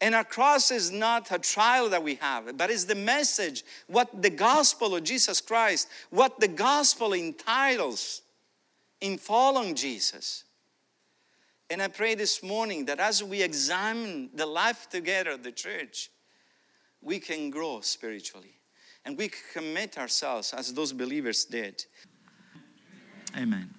And 0.00 0.14
our 0.14 0.24
cross 0.24 0.70
is 0.70 0.92
not 0.92 1.32
a 1.32 1.38
trial 1.38 1.88
that 1.90 2.02
we 2.02 2.14
have, 2.16 2.56
but 2.56 2.70
it's 2.70 2.84
the 2.84 2.94
message, 2.94 3.64
what 3.88 4.22
the 4.22 4.30
gospel 4.30 4.94
of 4.94 5.02
Jesus 5.02 5.40
Christ, 5.40 5.88
what 6.10 6.38
the 6.38 6.48
gospel 6.48 7.14
entitles 7.14 8.22
in 9.00 9.18
following 9.18 9.74
Jesus. 9.74 10.44
And 11.70 11.82
I 11.82 11.88
pray 11.88 12.14
this 12.14 12.42
morning 12.42 12.86
that 12.86 13.00
as 13.00 13.22
we 13.22 13.42
examine 13.42 14.30
the 14.34 14.46
life 14.46 14.88
together 14.88 15.32
of 15.32 15.42
the 15.42 15.52
church, 15.52 16.10
we 17.02 17.18
can 17.18 17.50
grow 17.50 17.80
spiritually 17.80 18.54
and 19.04 19.16
we 19.18 19.30
commit 19.52 19.98
ourselves 19.98 20.52
as 20.52 20.72
those 20.72 20.92
believers 20.92 21.44
did. 21.44 21.84
Amen. 23.36 23.77